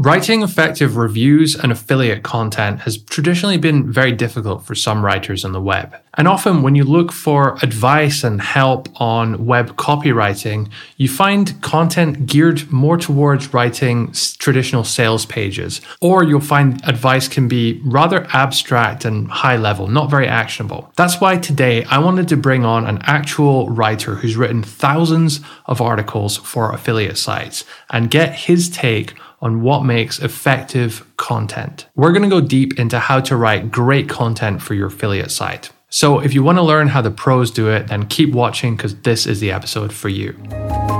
[0.00, 5.50] Writing effective reviews and affiliate content has traditionally been very difficult for some writers on
[5.50, 5.92] the web.
[6.14, 12.26] And often, when you look for advice and help on web copywriting, you find content
[12.26, 19.04] geared more towards writing traditional sales pages, or you'll find advice can be rather abstract
[19.04, 20.92] and high level, not very actionable.
[20.94, 25.80] That's why today I wanted to bring on an actual writer who's written thousands of
[25.80, 31.86] articles for affiliate sites and get his take on what makes effective content.
[31.94, 35.70] We're going to go deep into how to write great content for your affiliate site.
[35.90, 38.94] So if you want to learn how the pros do it, then keep watching because
[39.00, 40.36] this is the episode for you.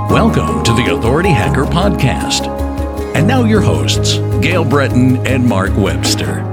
[0.09, 2.47] Welcome to the Authority Hacker Podcast.
[3.13, 6.45] And now your hosts, Gael Breton and Mark Webster.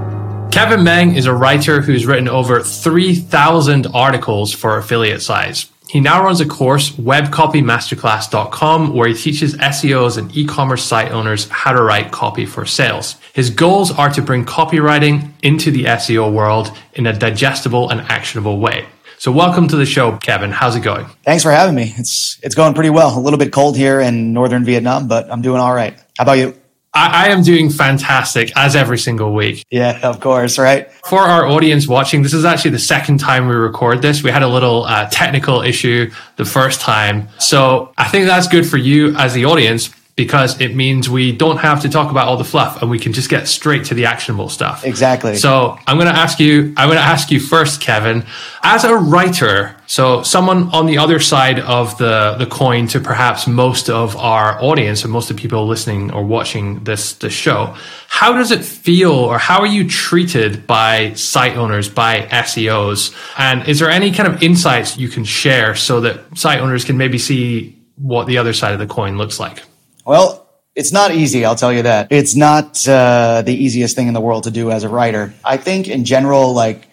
[0.53, 5.71] Kevin Meng is a writer who's written over 3,000 articles for affiliate sites.
[5.97, 11.73] He now runs a course, webcopymasterclass.com, where he teaches SEOs and e-commerce site owners how
[11.73, 13.17] to write copy for sales.
[13.33, 18.59] His goals are to bring copywriting into the SEO world in a digestible and actionable
[18.59, 18.85] way.
[19.17, 20.51] So welcome to the show, Kevin.
[20.51, 21.07] How's it going?
[21.25, 21.95] Thanks for having me.
[21.97, 23.19] It's it's going pretty well.
[23.19, 25.99] A little bit cold here in northern Vietnam, but I'm doing all right.
[26.19, 26.55] How about you?
[26.97, 29.67] I, I, am doing fantastic as every single week.
[29.71, 30.91] Yeah, of course, right?
[31.07, 34.23] For our audience watching, this is actually the second time we record this.
[34.23, 37.29] We had a little uh, technical issue the first time.
[37.39, 41.59] So I think that's good for you as the audience because it means we don't
[41.59, 44.07] have to talk about all the fluff and we can just get straight to the
[44.07, 44.83] actionable stuff.
[44.83, 45.37] Exactly.
[45.37, 48.25] So I'm going to ask you, I'm going to ask you first, Kevin,
[48.63, 53.47] as a writer, so someone on the other side of the, the coin to perhaps
[53.47, 57.77] most of our audience and most of the people listening or watching this, this show,
[58.09, 63.15] how does it feel or how are you treated by site owners, by SEOs?
[63.37, 66.97] And is there any kind of insights you can share so that site owners can
[66.97, 69.63] maybe see what the other side of the coin looks like?
[70.07, 72.13] Well, it's not easy, I'll tell you that.
[72.13, 75.35] It's not uh, the easiest thing in the world to do as a writer.
[75.45, 76.89] I think in general, like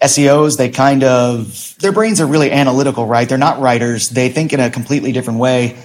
[0.00, 3.28] SEOs, they kind of, their brains are really analytical, right?
[3.28, 4.08] They're not writers.
[4.08, 5.76] They think in a completely different way.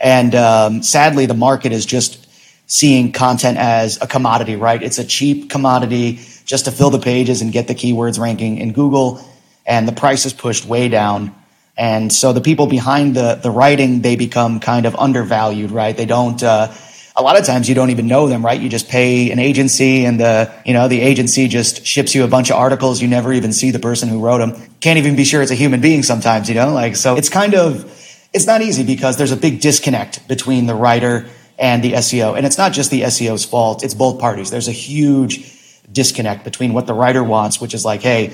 [0.00, 2.26] And um, sadly, the market is just
[2.66, 4.82] seeing content as a commodity, right?
[4.82, 8.72] It's a cheap commodity just to fill the pages and get the keywords ranking in
[8.72, 9.22] Google.
[9.66, 11.34] And the price is pushed way down.
[11.76, 15.96] And so the people behind the, the writing, they become kind of undervalued, right?
[15.96, 16.72] They don't, uh,
[17.16, 18.60] a lot of times you don't even know them, right?
[18.60, 22.28] You just pay an agency and the, you know, the agency just ships you a
[22.28, 23.00] bunch of articles.
[23.00, 24.54] You never even see the person who wrote them.
[24.80, 27.54] Can't even be sure it's a human being sometimes, you know, like, so it's kind
[27.54, 27.84] of,
[28.32, 31.26] it's not easy because there's a big disconnect between the writer
[31.58, 32.36] and the SEO.
[32.36, 33.84] And it's not just the SEO's fault.
[33.84, 34.50] It's both parties.
[34.50, 35.52] There's a huge
[35.90, 38.32] disconnect between what the writer wants, which is like, Hey,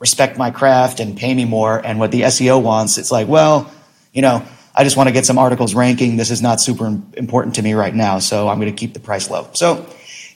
[0.00, 1.78] respect my craft and pay me more.
[1.78, 3.72] And what the SEO wants, it's like, well,
[4.12, 4.42] you know,
[4.74, 6.16] I just want to get some articles ranking.
[6.16, 9.00] This is not super important to me right now, so I'm going to keep the
[9.00, 9.48] price low.
[9.52, 9.86] So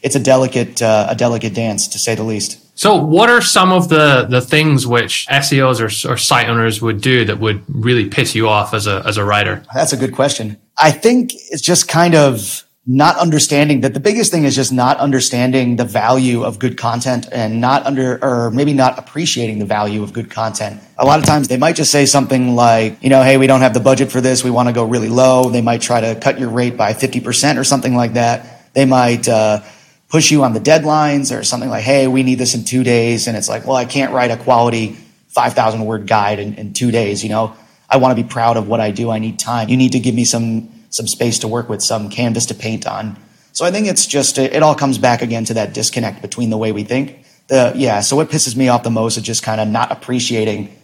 [0.02, 2.60] it's a delicate, uh, a delicate dance to say the least.
[2.76, 7.00] So, what are some of the, the things which SEOs or, or site owners would
[7.00, 9.62] do that would really piss you off as a as a writer?
[9.72, 10.58] That's a good question.
[10.76, 14.98] I think it's just kind of not understanding that the biggest thing is just not
[14.98, 20.02] understanding the value of good content and not under or maybe not appreciating the value
[20.02, 20.82] of good content.
[20.98, 23.62] A lot of times they might just say something like, you know, hey, we don't
[23.62, 24.44] have the budget for this.
[24.44, 25.48] We want to go really low.
[25.48, 28.74] They might try to cut your rate by 50% or something like that.
[28.74, 29.62] They might uh,
[30.10, 33.28] push you on the deadlines or something like, hey, we need this in two days.
[33.28, 36.90] And it's like, well, I can't write a quality 5,000 word guide in, in two
[36.90, 37.22] days.
[37.22, 37.56] You know,
[37.88, 39.10] I want to be proud of what I do.
[39.10, 39.70] I need time.
[39.70, 42.86] You need to give me some some space to work with, some canvas to paint
[42.86, 43.16] on.
[43.52, 46.56] So I think it's just it all comes back again to that disconnect between the
[46.56, 47.24] way we think.
[47.48, 50.74] The yeah, so what pisses me off the most is just kind of not appreciating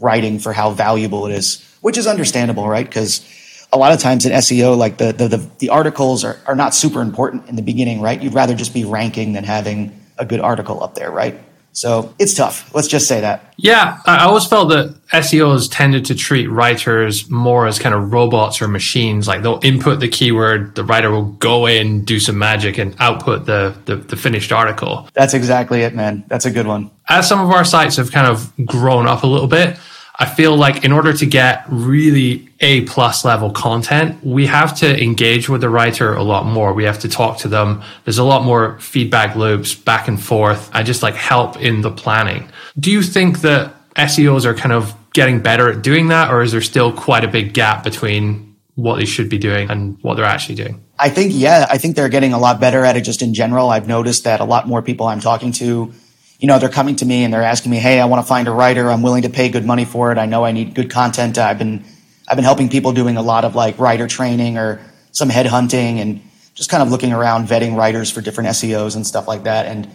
[0.00, 2.86] writing for how valuable it is, which is understandable, right?
[2.86, 3.26] Because
[3.70, 6.74] a lot of times in SEO, like the the the, the articles are, are not
[6.74, 8.22] super important in the beginning, right?
[8.22, 11.38] You'd rather just be ranking than having a good article up there, right?
[11.78, 12.74] So it's tough.
[12.74, 13.54] Let's just say that.
[13.56, 18.60] Yeah, I always felt that SEOs tended to treat writers more as kind of robots
[18.60, 19.28] or machines.
[19.28, 23.46] Like they'll input the keyword, the writer will go in, do some magic, and output
[23.46, 25.08] the, the, the finished article.
[25.14, 26.24] That's exactly it, man.
[26.26, 26.90] That's a good one.
[27.08, 29.78] As some of our sites have kind of grown up a little bit,
[30.20, 35.02] I feel like in order to get really A plus level content, we have to
[35.02, 36.72] engage with the writer a lot more.
[36.72, 37.82] We have to talk to them.
[38.04, 41.92] There's a lot more feedback loops back and forth and just like help in the
[41.92, 42.48] planning.
[42.78, 46.50] Do you think that SEOs are kind of getting better at doing that or is
[46.50, 50.24] there still quite a big gap between what they should be doing and what they're
[50.24, 50.84] actually doing?
[50.98, 53.70] I think, yeah, I think they're getting a lot better at it just in general.
[53.70, 55.92] I've noticed that a lot more people I'm talking to
[56.38, 58.46] you know, they're coming to me and they're asking me, Hey, I want to find
[58.48, 58.90] a writer.
[58.90, 60.18] I'm willing to pay good money for it.
[60.18, 61.36] I know I need good content.
[61.36, 61.84] I've been,
[62.28, 64.80] I've been helping people doing a lot of like writer training or
[65.10, 66.22] some headhunting and
[66.54, 69.66] just kind of looking around, vetting writers for different SEOs and stuff like that.
[69.66, 69.88] And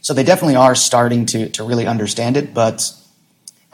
[0.00, 2.92] so they definitely are starting to, to really understand it, but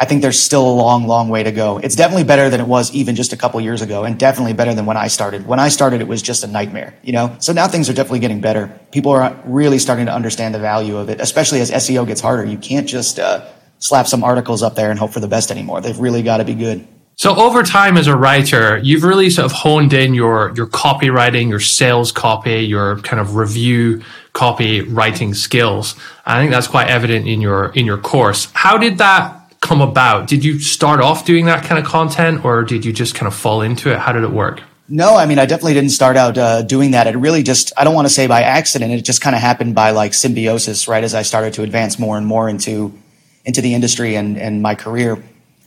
[0.00, 1.78] I think there's still a long, long way to go.
[1.78, 4.72] It's definitely better than it was even just a couple years ago, and definitely better
[4.72, 5.44] than when I started.
[5.44, 7.34] When I started, it was just a nightmare, you know?
[7.40, 8.78] So now things are definitely getting better.
[8.92, 12.44] People are really starting to understand the value of it, especially as SEO gets harder.
[12.44, 13.44] You can't just uh,
[13.80, 15.80] slap some articles up there and hope for the best anymore.
[15.80, 16.86] They've really got to be good.
[17.16, 21.48] So over time as a writer, you've really sort of honed in your your copywriting,
[21.48, 24.04] your sales copy, your kind of review
[24.34, 25.96] copywriting skills.
[26.24, 28.48] I think that's quite evident in your in your course.
[28.54, 30.28] How did that come about?
[30.28, 33.34] Did you start off doing that kind of content or did you just kind of
[33.34, 33.98] fall into it?
[33.98, 34.62] How did it work?
[34.90, 37.06] No, I mean, I definitely didn't start out uh, doing that.
[37.06, 38.92] It really just, I don't want to say by accident.
[38.92, 41.04] It just kind of happened by like symbiosis, right?
[41.04, 42.98] As I started to advance more and more into,
[43.44, 45.22] into the industry and, and my career.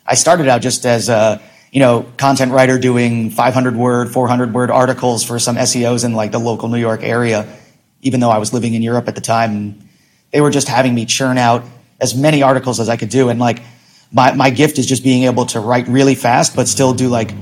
[0.07, 1.39] I started out just as a,
[1.71, 6.31] you know, content writer doing 500 word, 400 word articles for some SEOs in like
[6.31, 7.47] the local New York area,
[8.01, 9.87] even though I was living in Europe at the time.
[10.31, 11.63] They were just having me churn out
[11.99, 13.29] as many articles as I could do.
[13.29, 13.61] And like,
[14.11, 17.33] my, my gift is just being able to write really fast, but still do like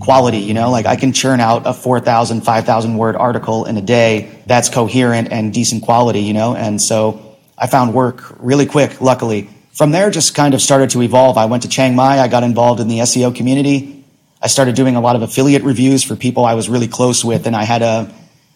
[0.00, 3.82] quality, you know, like I can churn out a 4,000, 5,000 word article in a
[3.82, 6.54] day that's coherent and decent quality, you know?
[6.54, 9.50] And so I found work really quick, luckily.
[9.72, 11.38] From there, just kind of started to evolve.
[11.38, 12.18] I went to Chiang Mai.
[12.18, 14.04] I got involved in the SEO community.
[14.42, 17.46] I started doing a lot of affiliate reviews for people I was really close with.
[17.46, 18.12] And I had a,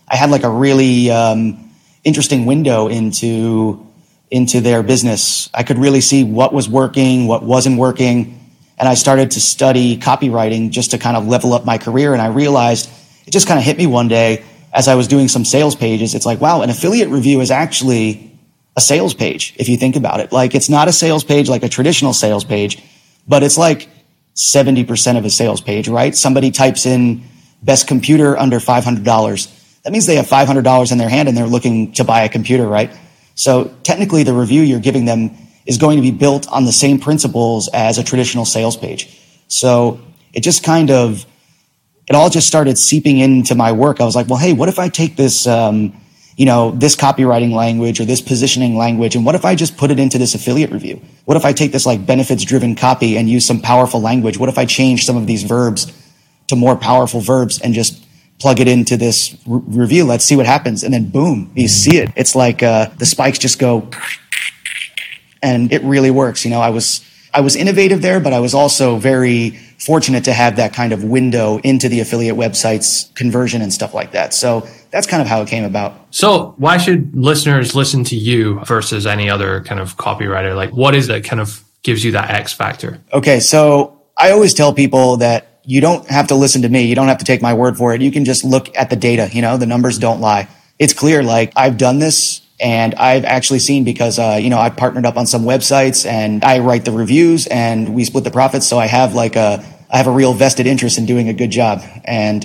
[0.07, 1.71] I had like a really, um,
[2.05, 3.87] interesting window into
[4.33, 5.51] into their business.
[5.53, 8.41] I could really see what was working, what wasn't working.
[8.79, 12.15] And I started to study copywriting just to kind of level up my career.
[12.15, 12.91] And I realized
[13.27, 14.43] it just kind of hit me one day
[14.73, 16.15] as I was doing some sales pages.
[16.15, 18.33] It's like, wow, an affiliate review is actually
[18.75, 20.33] a sales page if you think about it.
[20.33, 22.83] Like it's not a sales page like a traditional sales page,
[23.29, 23.87] but it's like
[24.35, 26.17] 70% of a sales page, right?
[26.17, 27.23] Somebody types in
[27.63, 29.83] best computer under $500.
[29.83, 32.67] That means they have $500 in their hand and they're looking to buy a computer,
[32.67, 32.91] right?
[33.43, 35.37] So technically the review you're giving them
[35.67, 39.19] is going to be built on the same principles as a traditional sales page.
[39.49, 40.01] So
[40.33, 41.27] it just kind of,
[42.07, 44.01] it all just started seeping into my work.
[44.01, 45.93] I was like, well, hey, what if I take this, um,
[46.37, 49.91] you know, this copywriting language or this positioning language, and what if I just put
[49.91, 51.03] it into this affiliate review?
[51.25, 54.39] What if I take this like benefits driven copy and use some powerful language?
[54.39, 55.93] What if I change some of these verbs
[56.47, 58.07] to more powerful verbs and just
[58.43, 60.05] plug it into this re- review.
[60.05, 60.83] Let's see what happens.
[60.83, 62.11] And then boom, you see it.
[62.17, 63.89] It's like uh, the spikes just go,
[65.41, 66.45] and it really works.
[66.45, 70.33] You know, I was I was innovative there, but I was also very fortunate to
[70.33, 74.35] have that kind of window into the affiliate websites conversion and stuff like that.
[74.35, 75.95] So that's kind of how it came about.
[76.11, 80.55] So why should listeners listen to you versus any other kind of copywriter?
[80.55, 83.01] Like what is that kind of gives you that X factor?
[83.13, 83.41] Okay.
[83.41, 86.83] So I always tell people that you don't have to listen to me.
[86.83, 88.03] You don't have to take my word for it.
[88.03, 89.29] You can just look at the data.
[89.33, 90.49] You know, the numbers don't lie.
[90.79, 91.23] It's clear.
[91.23, 95.17] Like I've done this and I've actually seen because, uh, you know, I've partnered up
[95.17, 98.67] on some websites and I write the reviews and we split the profits.
[98.67, 101.51] So I have like a, I have a real vested interest in doing a good
[101.51, 101.83] job.
[102.05, 102.45] And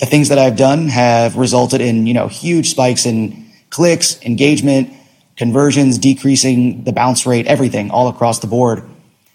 [0.00, 4.92] the things that I've done have resulted in, you know, huge spikes in clicks, engagement,
[5.36, 8.82] conversions, decreasing the bounce rate, everything all across the board.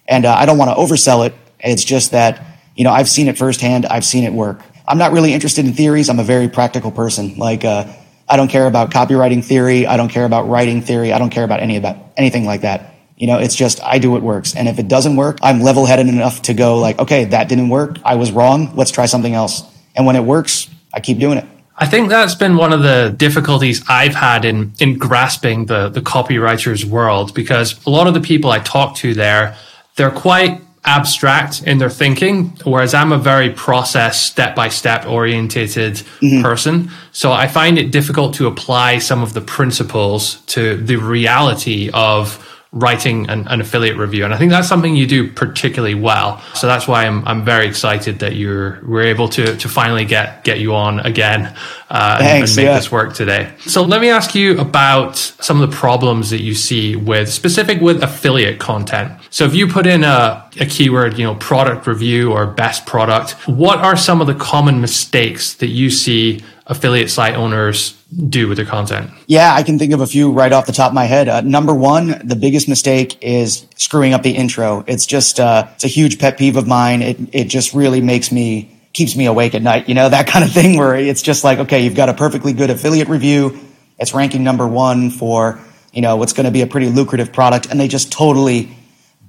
[0.07, 1.33] And uh, I don't want to oversell it.
[1.59, 2.48] It's just that
[2.79, 3.85] you know, I've seen it firsthand.
[3.85, 4.61] I've seen it work.
[4.87, 6.09] I'm not really interested in theories.
[6.09, 7.35] I'm a very practical person.
[7.35, 7.85] Like, uh,
[8.25, 9.85] I don't care about copywriting theory.
[9.85, 11.11] I don't care about writing theory.
[11.11, 12.95] I don't care about any about anything like that.
[13.17, 14.55] You know, it's just I do what works.
[14.55, 17.67] And if it doesn't work, I'm level headed enough to go like, okay, that didn't
[17.67, 17.97] work.
[18.05, 18.73] I was wrong.
[18.77, 19.61] Let's try something else.
[19.93, 21.45] And when it works, I keep doing it.
[21.75, 26.01] I think that's been one of the difficulties I've had in in grasping the the
[26.01, 29.57] copywriter's world because a lot of the people I talk to there,
[29.97, 35.95] they're quite abstract in their thinking, whereas I'm a very process, step by step orientated
[35.95, 36.41] mm-hmm.
[36.41, 36.89] person.
[37.11, 42.45] So I find it difficult to apply some of the principles to the reality of
[42.71, 44.23] writing an, an, affiliate review.
[44.23, 46.39] And I think that's something you do particularly well.
[46.53, 50.43] So that's why I'm, I'm very excited that you're, we're able to, to finally get,
[50.43, 51.55] get you on again,
[51.89, 52.75] uh, Thanks, and, make yeah.
[52.75, 53.51] this work today.
[53.61, 57.81] So let me ask you about some of the problems that you see with specific
[57.81, 59.19] with affiliate content.
[59.31, 63.31] So if you put in a, a keyword, you know, product review or best product,
[63.47, 68.57] what are some of the common mistakes that you see affiliate site owners do with
[68.57, 69.11] their content?
[69.27, 71.29] Yeah, I can think of a few right off the top of my head.
[71.29, 74.83] Uh, number one, the biggest mistake is screwing up the intro.
[74.87, 77.01] It's just uh, it's a huge pet peeve of mine.
[77.01, 79.87] It it just really makes me keeps me awake at night.
[79.87, 82.53] You know that kind of thing where it's just like okay, you've got a perfectly
[82.53, 83.59] good affiliate review.
[83.99, 85.59] It's ranking number one for
[85.93, 88.75] you know what's going to be a pretty lucrative product, and they just totally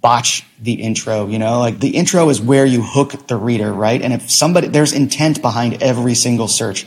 [0.01, 4.01] botch the intro, you know, like the intro is where you hook the reader, right?
[4.01, 6.87] And if somebody, there's intent behind every single search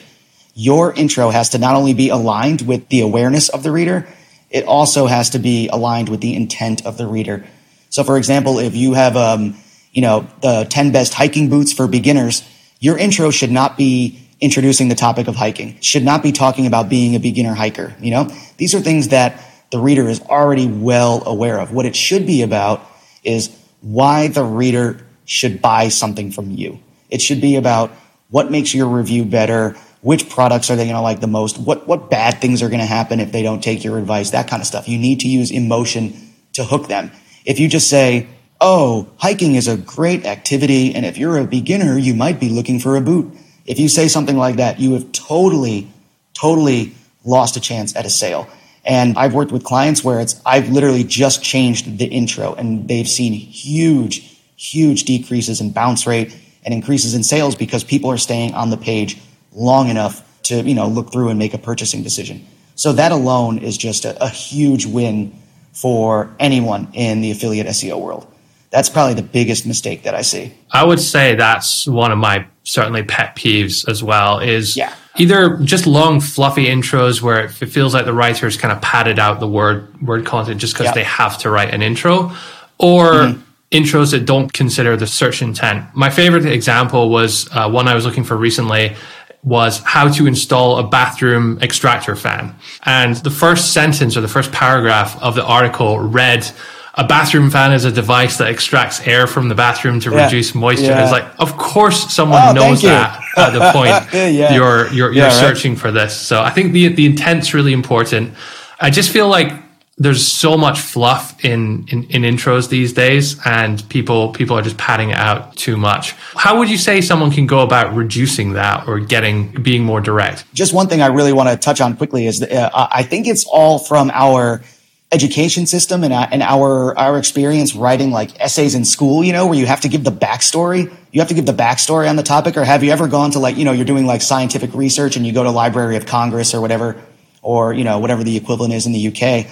[0.54, 4.08] your intro has to not only be aligned with the awareness of the reader,
[4.50, 7.46] it also has to be aligned with the intent of the reader.
[7.90, 9.56] So, for example, if you have, um,
[9.92, 12.44] you know, the 10 best hiking boots for beginners,
[12.80, 16.90] your intro should not be introducing the topic of hiking, should not be talking about
[16.90, 17.96] being a beginner hiker.
[18.00, 18.24] You know,
[18.58, 19.42] these are things that
[19.72, 21.72] the reader is already well aware of.
[21.72, 22.86] What it should be about
[23.24, 26.80] is why the reader should buy something from you.
[27.10, 27.92] It should be about
[28.30, 31.88] what makes your review better, which products are they going to like the most, what,
[31.88, 34.62] what bad things are going to happen if they don't take your advice, that kind
[34.62, 34.88] of stuff.
[34.88, 36.14] You need to use emotion
[36.54, 37.10] to hook them.
[37.46, 38.28] If you just say,
[38.60, 42.80] oh, hiking is a great activity, and if you're a beginner, you might be looking
[42.80, 43.34] for a boot.
[43.66, 45.90] If you say something like that, you have totally,
[46.34, 46.94] totally
[47.24, 48.48] lost a chance at a sale.
[48.86, 53.08] And I've worked with clients where it's, I've literally just changed the intro and they've
[53.08, 58.54] seen huge, huge decreases in bounce rate and increases in sales because people are staying
[58.54, 59.18] on the page
[59.56, 62.46] long enough to, you know, look through and make a purchasing decision.
[62.76, 65.34] So that alone is just a, a huge win
[65.74, 68.28] for anyone in the affiliate SEO world.
[68.70, 70.54] That's probably the biggest mistake that I see.
[70.72, 74.96] I would say that's one of my certainly pet peeves as well is yeah.
[75.18, 79.40] either just long fluffy intros where it feels like the writers kind of padded out
[79.40, 80.96] the word word content just because yep.
[80.96, 82.32] they have to write an intro
[82.80, 83.42] or mm-hmm.
[83.72, 85.86] intros that don't consider the search intent.
[85.94, 88.96] My favorite example was uh, one I was looking for recently
[89.44, 92.56] was how to install a bathroom extractor fan.
[92.84, 96.50] And the first sentence or the first paragraph of the article read,
[96.96, 100.26] a bathroom fan is a device that extracts air from the bathroom to yeah.
[100.26, 100.86] reduce moisture.
[100.86, 101.04] Yeah.
[101.04, 104.54] It's like, of course, someone oh, knows that at the point yeah.
[104.54, 105.82] you're you're, you're searching right.
[105.82, 106.16] for this.
[106.16, 108.36] So I think the the intent's really important.
[108.80, 109.63] I just feel like
[109.98, 114.78] there's so much fluff in, in, in intros these days, and people people are just
[114.78, 116.14] padding it out too much.
[116.36, 120.52] How would you say someone can go about reducing that or getting being more direct?
[120.54, 123.28] Just one thing I really want to touch on quickly is that, uh, I think
[123.28, 124.64] it's all from our
[125.12, 129.46] education system and, uh, and our our experience writing like essays in school, you know,
[129.46, 130.92] where you have to give the backstory.
[131.12, 132.58] You have to give the backstory on the topic.
[132.58, 135.28] Or have you ever gone to like, you know, you're doing like scientific research and
[135.28, 137.00] you go to Library of Congress or whatever,
[137.44, 139.46] or you know, whatever the equivalent is in the UK,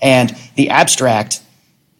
[0.00, 1.42] and the abstract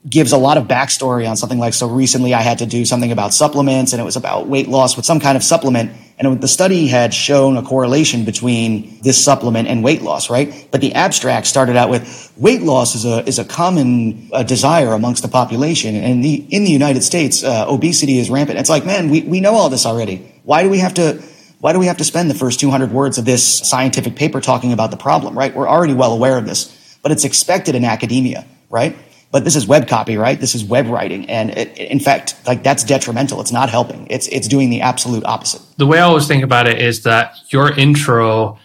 [0.08, 3.12] gives a lot of backstory on something like so recently I had to do something
[3.12, 6.48] about supplements and it was about weight loss with some kind of supplement and the
[6.48, 10.66] study had shown a correlation between this supplement and weight loss, right?
[10.72, 14.94] But the abstract started out with weight loss is a is a common uh, desire
[14.94, 18.58] amongst the population, and the in the United States, uh, obesity is rampant.
[18.58, 20.40] It's like, man, we we know all this already.
[20.42, 21.22] Why do we have to?
[21.60, 24.72] Why do we have to spend the first 200 words of this scientific paper talking
[24.72, 25.54] about the problem, right?
[25.54, 28.96] We're already well aware of this, but it's expected in academia, right?
[29.30, 30.40] but this is web copy, right?
[30.40, 31.28] This is web writing.
[31.28, 33.40] And it, in fact, like that's detrimental.
[33.40, 34.06] It's not helping.
[34.08, 35.60] It's, it's doing the absolute opposite.
[35.76, 38.58] The way I always think about it is that your intro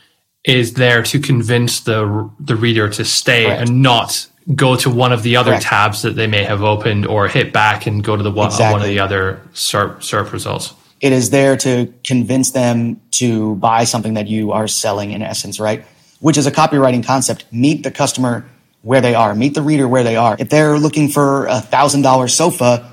[0.46, 3.70] is there to convince the, the reader to stay Correct.
[3.70, 5.66] and not go to one of the other Correct.
[5.66, 8.74] tabs that they may have opened or hit back and go to the one, exactly.
[8.74, 10.74] one of the other SERP, SERP results.
[11.00, 15.60] It is there to convince them to buy something that you are selling in essence,
[15.60, 15.86] right?
[16.24, 17.44] Which is a copywriting concept.
[17.52, 18.46] Meet the customer
[18.82, 19.36] where they are.
[19.36, 20.38] Meet the reader where they are.
[20.40, 22.92] If they're looking for a thousand dollar sofa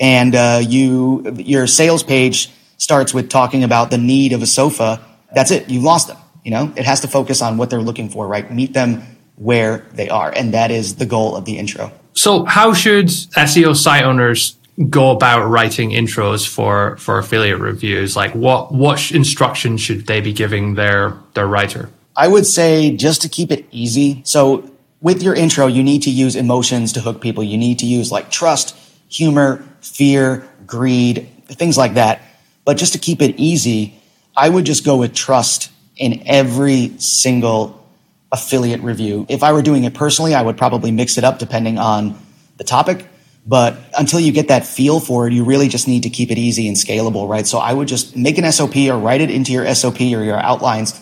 [0.00, 5.00] and uh, you your sales page starts with talking about the need of a sofa,
[5.32, 5.70] that's it.
[5.70, 6.16] You lost them.
[6.44, 8.50] You know, it has to focus on what they're looking for, right?
[8.52, 9.02] Meet them
[9.36, 11.92] where they are, and that is the goal of the intro.
[12.14, 14.56] So, how should SEO site owners
[14.90, 18.16] go about writing intros for for affiliate reviews?
[18.16, 21.90] Like, what what instructions should they be giving their their writer?
[22.16, 24.22] I would say just to keep it easy.
[24.24, 27.42] So with your intro, you need to use emotions to hook people.
[27.42, 28.76] You need to use like trust,
[29.08, 32.22] humor, fear, greed, things like that.
[32.64, 34.00] But just to keep it easy,
[34.36, 37.86] I would just go with trust in every single
[38.30, 39.26] affiliate review.
[39.28, 42.18] If I were doing it personally, I would probably mix it up depending on
[42.56, 43.06] the topic.
[43.44, 46.38] But until you get that feel for it, you really just need to keep it
[46.38, 47.46] easy and scalable, right?
[47.46, 50.38] So I would just make an SOP or write it into your SOP or your
[50.38, 50.98] outlines.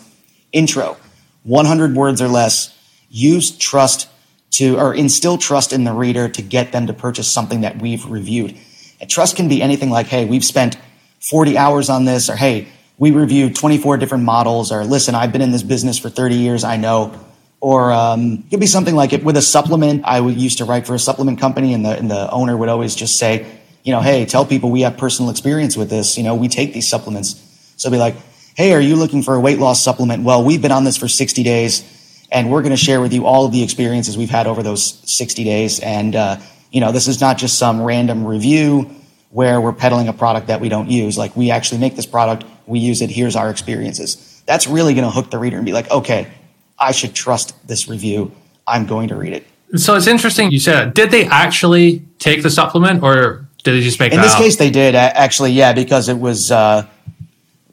[0.53, 0.97] Intro,
[1.43, 2.77] 100 words or less
[3.09, 4.09] use trust
[4.51, 8.05] to, or instill trust in the reader to get them to purchase something that we've
[8.05, 8.55] reviewed.
[8.99, 10.77] And trust can be anything like, hey, we've spent
[11.21, 12.67] 40 hours on this, or hey,
[12.97, 16.63] we reviewed 24 different models, or listen, I've been in this business for 30 years,
[16.63, 17.13] I know.
[17.59, 20.03] Or um, it could be something like it with a supplement.
[20.05, 22.95] I used to write for a supplement company, and the, and the owner would always
[22.95, 23.45] just say,
[23.83, 26.17] you know, hey, tell people we have personal experience with this.
[26.17, 27.41] You know, we take these supplements.
[27.77, 28.15] So be like,
[28.55, 30.23] hey, are you looking for a weight loss supplement?
[30.23, 31.83] Well, we've been on this for 60 days
[32.31, 35.01] and we're going to share with you all of the experiences we've had over those
[35.09, 35.79] 60 days.
[35.79, 36.37] And, uh,
[36.71, 38.89] you know, this is not just some random review
[39.29, 41.17] where we're peddling a product that we don't use.
[41.17, 44.41] Like we actually make this product, we use it, here's our experiences.
[44.45, 46.27] that's really going to hook the reader and be like, okay,
[46.79, 48.31] I should trust this review.
[48.67, 49.45] I'm going to read it.
[49.79, 53.99] So it's interesting you said, did they actually take the supplement or did they just
[53.99, 54.39] make In this up?
[54.39, 56.87] case, they did actually, yeah, because it was, uh,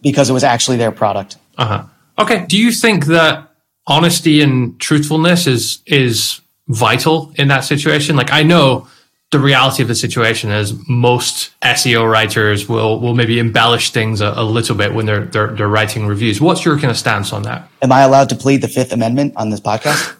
[0.03, 1.37] because it was actually their product.
[1.57, 1.85] Uh huh.
[2.19, 2.47] Okay.
[2.47, 3.51] Do you think that
[3.87, 8.17] honesty and truthfulness is, is vital in that situation?
[8.17, 8.89] Like I know
[9.31, 14.33] the reality of the situation is most SEO writers will will maybe embellish things a,
[14.37, 16.41] a, little bit when they're, they're they're writing reviews.
[16.41, 17.69] What's your kind of stance on that?
[17.83, 20.17] Am I allowed to plead the Fifth Amendment on this podcast?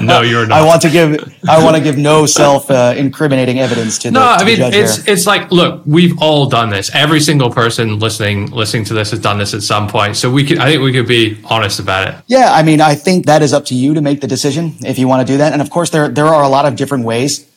[0.00, 0.60] No, you're not.
[0.60, 4.12] I want to give I want to give no self uh, incriminating evidence to the.
[4.12, 5.14] No, to I mean it's here.
[5.14, 6.94] it's like look, we've all done this.
[6.94, 10.16] Every single person listening listening to this has done this at some point.
[10.16, 12.14] So we could I think we could be honest about it.
[12.26, 14.98] Yeah, I mean I think that is up to you to make the decision if
[14.98, 15.52] you want to do that.
[15.52, 17.50] And of course there there are a lot of different ways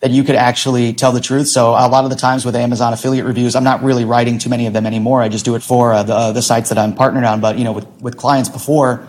[0.00, 1.48] that you could actually tell the truth.
[1.48, 4.48] So a lot of the times with Amazon affiliate reviews, I'm not really writing too
[4.48, 5.22] many of them anymore.
[5.22, 7.40] I just do it for uh, the, uh, the sites that I'm partnered on.
[7.40, 9.08] But you know, with, with clients before,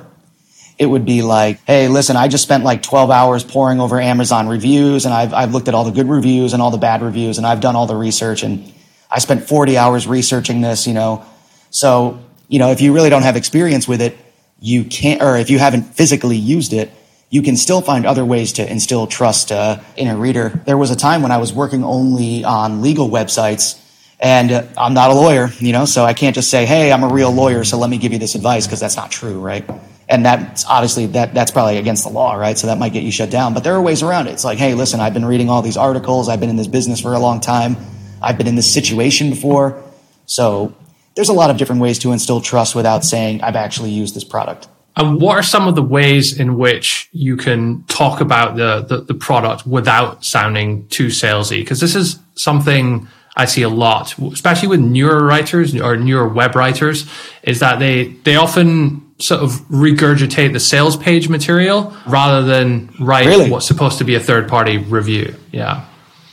[0.80, 4.48] it would be like, Hey, listen, I just spent like 12 hours pouring over Amazon
[4.48, 7.38] reviews and I've, I've looked at all the good reviews and all the bad reviews
[7.38, 8.74] and I've done all the research and
[9.12, 11.26] I spent 40 hours researching this, you know.
[11.70, 14.18] So, you know, if you really don't have experience with it,
[14.62, 16.92] you can't, or if you haven't physically used it,
[17.30, 20.62] you can still find other ways to instill trust uh, in a reader.
[20.66, 23.80] There was a time when I was working only on legal websites,
[24.20, 27.04] and uh, I'm not a lawyer, you know, so I can't just say, "Hey, I'm
[27.04, 29.64] a real lawyer, so let me give you this advice," because that's not true, right?
[30.10, 32.58] And that's obviously that that's probably against the law, right?
[32.58, 33.54] So that might get you shut down.
[33.54, 34.32] But there are ways around it.
[34.32, 36.28] It's like, "Hey, listen, I've been reading all these articles.
[36.28, 37.78] I've been in this business for a long time.
[38.22, 39.82] I've been in this situation before."
[40.26, 40.74] So
[41.16, 44.24] there's a lot of different ways to instill trust without saying, "I've actually used this
[44.24, 48.82] product." And what are some of the ways in which you can talk about the,
[48.82, 51.62] the, the product without sounding too salesy?
[51.62, 56.56] Because this is something I see a lot, especially with newer writers or newer web
[56.56, 57.10] writers,
[57.44, 63.28] is that they, they often sort of regurgitate the sales page material rather than write
[63.28, 63.50] really?
[63.50, 65.36] what's supposed to be a third party review.
[65.52, 65.86] Yeah.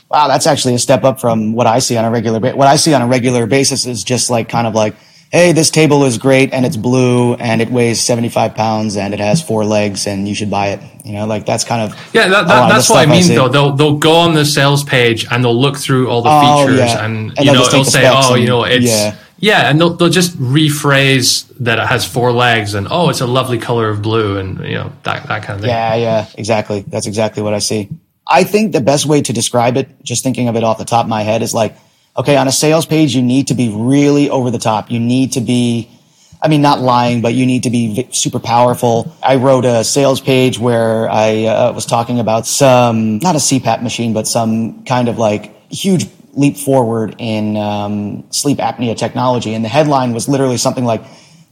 [0.09, 2.67] Wow, that's actually a step up from what I see on a regular ba- what
[2.67, 4.95] I see on a regular basis is just like kind of like
[5.31, 9.19] hey, this table is great and it's blue and it weighs 75 pounds and it
[9.19, 10.79] has four legs and you should buy it.
[11.03, 11.97] You know, like that's kind of.
[12.13, 13.49] Yeah, that, that, that's what I mean I though.
[13.49, 16.79] They'll, they'll go on the sales page and they'll look through all the oh, features
[16.79, 17.05] yeah.
[17.05, 18.85] and, and, you know, they'll say, oh, and, you know, it's.
[18.85, 19.17] Yeah.
[19.39, 23.27] Yeah, and they'll, they'll just rephrase that it has four legs and oh, it's a
[23.27, 25.69] lovely color of blue and you know that that kind of thing.
[25.69, 26.81] Yeah, yeah, exactly.
[26.87, 27.89] That's exactly what I see.
[28.27, 31.05] I think the best way to describe it, just thinking of it off the top
[31.05, 31.77] of my head, is like
[32.17, 32.35] Okay.
[32.35, 34.89] On a sales page, you need to be really over the top.
[34.89, 35.89] You need to be,
[36.41, 39.15] I mean, not lying, but you need to be super powerful.
[39.21, 43.83] I wrote a sales page where I uh, was talking about some, not a CPAP
[43.83, 49.53] machine, but some kind of like huge leap forward in um, sleep apnea technology.
[49.53, 51.03] And the headline was literally something like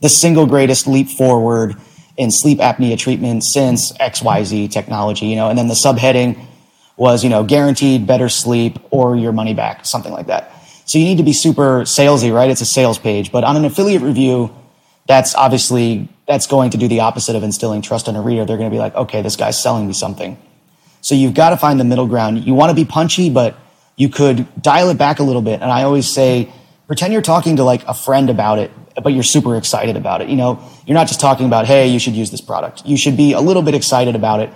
[0.01, 1.75] the single greatest leap forward
[2.17, 6.39] in sleep apnea treatment since XYZ technology, you know, and then the subheading
[6.97, 10.51] was, you know, guaranteed better sleep or your money back, something like that.
[10.85, 12.49] So you need to be super salesy, right?
[12.49, 13.31] It's a sales page.
[13.31, 14.55] But on an affiliate review,
[15.07, 18.45] that's obviously, that's going to do the opposite of instilling trust in a reader.
[18.45, 20.37] They're going to be like, okay, this guy's selling me something.
[21.01, 22.45] So you've got to find the middle ground.
[22.45, 23.57] You want to be punchy, but
[23.95, 25.61] you could dial it back a little bit.
[25.61, 26.51] And I always say,
[26.87, 30.29] pretend you're talking to like a friend about it, but you're super excited about it.
[30.29, 32.85] You know, you're not just talking about, hey, you should use this product.
[32.85, 34.49] You should be a little bit excited about it,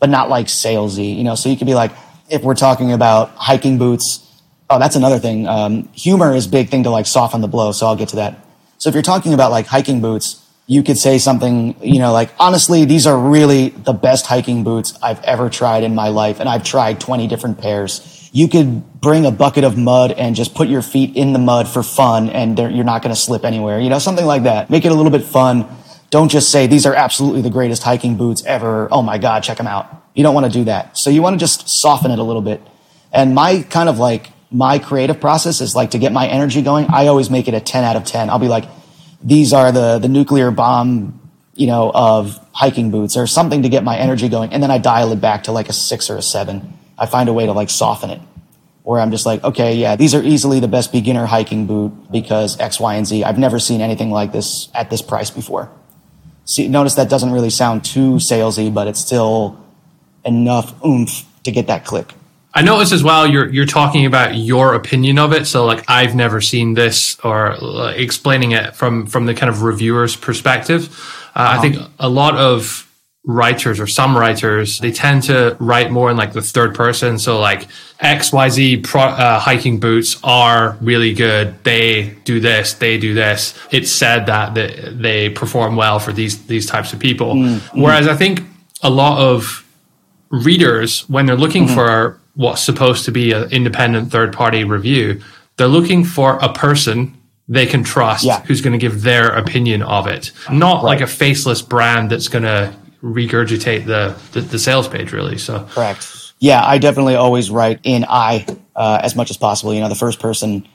[0.00, 1.92] but not like salesy, you know, so you could be like,
[2.28, 4.26] if we're talking about hiking boots,
[4.68, 5.46] Oh, that's another thing.
[5.46, 7.72] Um, humor is big thing to like soften the blow.
[7.72, 8.44] So I'll get to that.
[8.78, 12.34] So if you're talking about like hiking boots, you could say something, you know, like,
[12.40, 16.40] honestly, these are really the best hiking boots I've ever tried in my life.
[16.40, 18.00] And I've tried 20 different pairs.
[18.36, 21.66] You could bring a bucket of mud and just put your feet in the mud
[21.66, 23.80] for fun and you're not going to slip anywhere.
[23.80, 24.68] You know, something like that.
[24.68, 25.66] Make it a little bit fun.
[26.10, 28.88] Don't just say these are absolutely the greatest hiking boots ever.
[28.92, 29.86] Oh my God, check them out.
[30.14, 30.98] You don't want to do that.
[30.98, 32.60] So you want to just soften it a little bit.
[33.10, 36.88] And my kind of like my creative process is like to get my energy going.
[36.90, 38.28] I always make it a 10 out of 10.
[38.28, 38.66] I'll be like,
[39.22, 41.18] these are the, the nuclear bomb,
[41.54, 44.52] you know, of hiking boots or something to get my energy going.
[44.52, 46.75] And then I dial it back to like a six or a seven.
[46.98, 48.20] I find a way to like soften it
[48.86, 52.56] where I'm just like, okay, yeah, these are easily the best beginner hiking boot because
[52.60, 53.24] X, Y, and Z.
[53.24, 55.68] I've never seen anything like this at this price before.
[56.44, 59.60] See, notice that doesn't really sound too salesy, but it's still
[60.24, 62.12] enough oomph to get that click.
[62.54, 65.46] I notice as well you're you're talking about your opinion of it.
[65.46, 69.62] So like I've never seen this or uh, explaining it from from the kind of
[69.62, 70.88] reviewer's perspective.
[71.34, 71.58] Uh, uh-huh.
[71.58, 72.85] I think a lot of
[73.26, 77.18] writers or some writers, they tend to write more in like the third person.
[77.18, 77.66] So like
[78.00, 81.62] XYZ pro, uh, hiking boots are really good.
[81.64, 83.58] They do this, they do this.
[83.72, 87.34] It's said that they, they perform well for these, these types of people.
[87.34, 87.82] Mm-hmm.
[87.82, 88.42] Whereas I think
[88.82, 89.66] a lot of
[90.30, 91.74] readers, when they're looking mm-hmm.
[91.74, 95.20] for what's supposed to be an independent third party review,
[95.56, 97.16] they're looking for a person
[97.48, 98.40] they can trust yeah.
[98.42, 100.82] who's going to give their opinion of it, not right.
[100.82, 105.38] like a faceless brand that's going to regurgitate the, the, the sales page really.
[105.38, 106.34] So correct.
[106.38, 109.72] Yeah, I definitely always write in I uh, as much as possible.
[109.72, 110.66] You know, the first person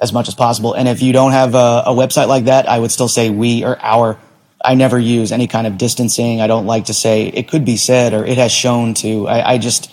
[0.00, 0.74] as much as possible.
[0.74, 3.64] And if you don't have a, a website like that, I would still say we
[3.64, 4.18] or our.
[4.64, 6.40] I never use any kind of distancing.
[6.40, 9.28] I don't like to say it could be said or it has shown to.
[9.28, 9.90] I, I just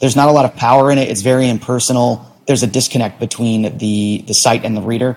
[0.00, 1.08] there's not a lot of power in it.
[1.08, 2.26] It's very impersonal.
[2.46, 5.16] There's a disconnect between the the site and the reader.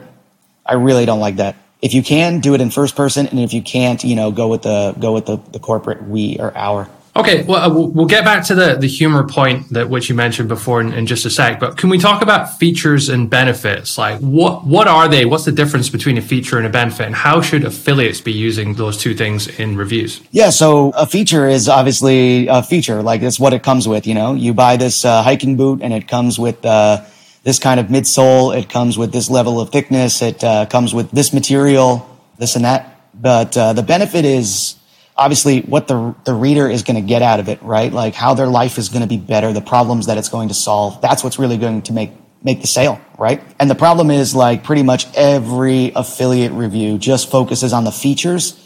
[0.65, 3.53] I really don't like that if you can do it in first person and if
[3.53, 6.89] you can't you know go with the go with the, the corporate we or our.
[7.17, 10.49] Okay well uh, we'll get back to the the humor point that which you mentioned
[10.49, 13.97] before in, in, just a sec but can we talk about features and benefits?
[13.97, 15.23] Like what what are they?
[15.23, 17.05] What's the difference between a feature and a benefit?
[17.05, 20.21] And how should affiliates be using those two things in reviews?
[20.31, 23.01] Yeah so a feature is obviously a feature.
[23.01, 24.33] Like it's what it comes with you know?
[24.33, 27.05] You buy this uh, hiking boot and it comes with uh,
[27.45, 28.57] this kind of midsole.
[28.57, 30.21] It comes with this level of thickness.
[30.21, 32.99] It uh, comes with this material, this and that.
[33.13, 34.75] But uh, the benefit is
[35.15, 37.93] obviously what the the reader is going to get out of it, right?
[37.93, 40.55] Like how their life is going to be better, the problems that it's going to
[40.55, 40.99] solve.
[41.01, 42.11] That's what's really going to make
[42.43, 43.41] make the sale, right?
[43.59, 48.61] And the problem is like pretty much every affiliate review just focuses on the features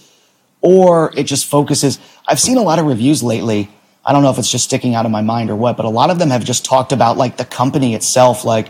[0.62, 2.00] or it just focuses.
[2.26, 3.70] I've seen a lot of reviews lately
[4.10, 5.90] I don't know if it's just sticking out of my mind or what, but a
[5.90, 8.70] lot of them have just talked about like the company itself, like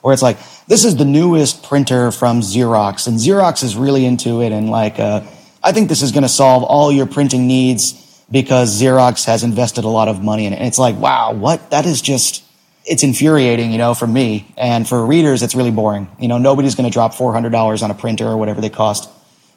[0.00, 4.40] where it's like this is the newest printer from Xerox, and Xerox is really into
[4.40, 5.20] it, and like uh,
[5.62, 9.84] I think this is going to solve all your printing needs because Xerox has invested
[9.84, 10.56] a lot of money in it.
[10.56, 11.70] And it's like, wow, what?
[11.70, 12.42] That is just
[12.86, 16.08] it's infuriating, you know, for me and for readers, it's really boring.
[16.18, 18.70] You know, nobody's going to drop four hundred dollars on a printer or whatever they
[18.70, 19.10] cost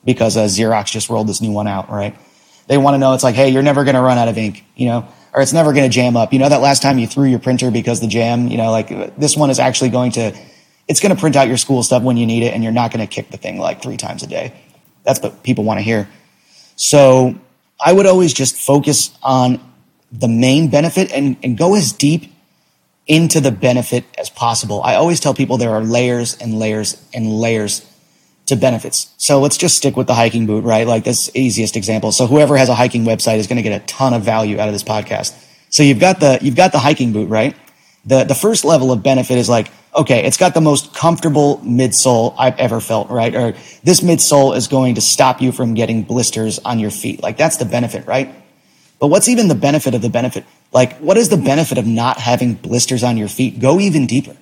[0.03, 2.17] because uh, Xerox just rolled this new one out, right?
[2.67, 4.65] They want to know it's like, hey, you're never going to run out of ink,
[4.75, 6.33] you know or it's never going to jam up.
[6.33, 9.15] You know that last time you threw your printer because the jam, you know, like
[9.17, 10.35] this one is actually going to,
[10.87, 12.91] it's going to print out your school stuff when you need it and you're not
[12.91, 14.53] going to kick the thing like three times a day.
[15.03, 16.09] That's what people want to hear.
[16.75, 17.35] So
[17.79, 19.59] I would always just focus on
[20.11, 22.31] the main benefit and, and go as deep
[23.07, 24.81] into the benefit as possible.
[24.83, 27.85] I always tell people there are layers and layers and layers
[28.51, 29.13] to benefits.
[29.17, 30.85] So let's just stick with the hiking boot, right?
[30.85, 32.11] Like this easiest example.
[32.11, 34.67] So whoever has a hiking website is going to get a ton of value out
[34.67, 35.33] of this podcast.
[35.69, 37.55] So you've got the, you've got the hiking boot, right?
[38.05, 42.35] The, the first level of benefit is like, okay, it's got the most comfortable midsole
[42.37, 43.33] I've ever felt, right?
[43.33, 47.23] Or this midsole is going to stop you from getting blisters on your feet.
[47.23, 48.33] Like that's the benefit, right?
[48.99, 50.45] But what's even the benefit of the benefit?
[50.71, 53.59] Like, what is the benefit of not having blisters on your feet?
[53.59, 54.37] Go even deeper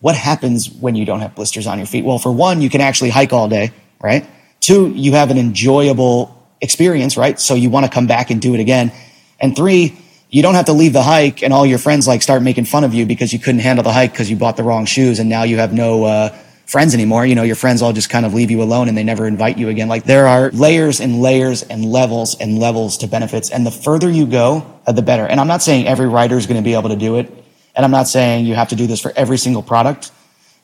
[0.00, 2.04] what happens when you don't have blisters on your feet?
[2.04, 4.28] Well, for one, you can actually hike all day, right?
[4.60, 7.38] Two, you have an enjoyable experience, right?
[7.40, 8.92] So you want to come back and do it again.
[9.40, 12.42] And three, you don't have to leave the hike and all your friends like start
[12.42, 14.84] making fun of you because you couldn't handle the hike because you bought the wrong
[14.84, 16.28] shoes and now you have no uh,
[16.66, 17.24] friends anymore.
[17.24, 19.56] You know, your friends all just kind of leave you alone and they never invite
[19.56, 19.88] you again.
[19.88, 23.50] Like there are layers and layers and levels and levels to benefits.
[23.50, 25.26] And the further you go, uh, the better.
[25.26, 27.45] And I'm not saying every writer is going to be able to do it.
[27.76, 30.10] And I'm not saying you have to do this for every single product,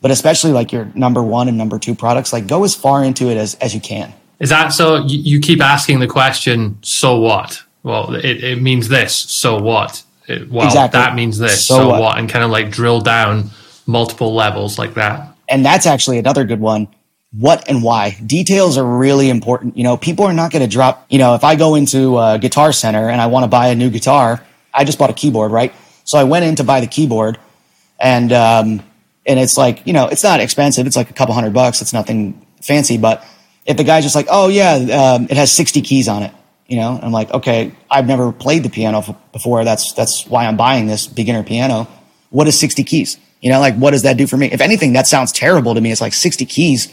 [0.01, 3.31] but especially like your number one and number two products, like go as far into
[3.31, 4.13] it as, as you can.
[4.41, 5.05] Is that so?
[5.07, 7.63] You keep asking the question, so what?
[7.85, 10.03] Well, it, it means this, so what?
[10.27, 10.99] It, well, exactly.
[10.99, 12.01] that means this, so, so what?
[12.01, 12.19] what?
[12.19, 13.51] And kind of like drill down
[13.87, 15.37] multiple levels like that.
[15.49, 16.89] And that's actually another good one.
[17.33, 18.17] What and why?
[18.25, 19.77] Details are really important.
[19.77, 22.39] You know, people are not going to drop, you know, if I go into a
[22.39, 24.43] guitar center and I want to buy a new guitar,
[24.75, 25.73] I just bought a keyboard, right?
[26.05, 27.39] So I went in to buy the keyboard
[27.99, 28.83] and, um,
[29.27, 30.87] and it's like, you know, it's not expensive.
[30.87, 31.81] It's like a couple hundred bucks.
[31.81, 32.99] It's nothing fancy.
[32.99, 33.25] But
[33.67, 34.75] if the guy's just like, oh yeah,
[35.15, 36.33] um, it has 60 keys on it,
[36.67, 39.65] you know, I'm like, okay, I've never played the piano before.
[39.65, 41.87] That's, that's why I'm buying this beginner piano.
[42.31, 43.19] What is 60 keys?
[43.41, 44.47] You know, like what does that do for me?
[44.51, 45.93] If anything, that sounds terrible to me.
[45.93, 46.93] It's like 60 keys.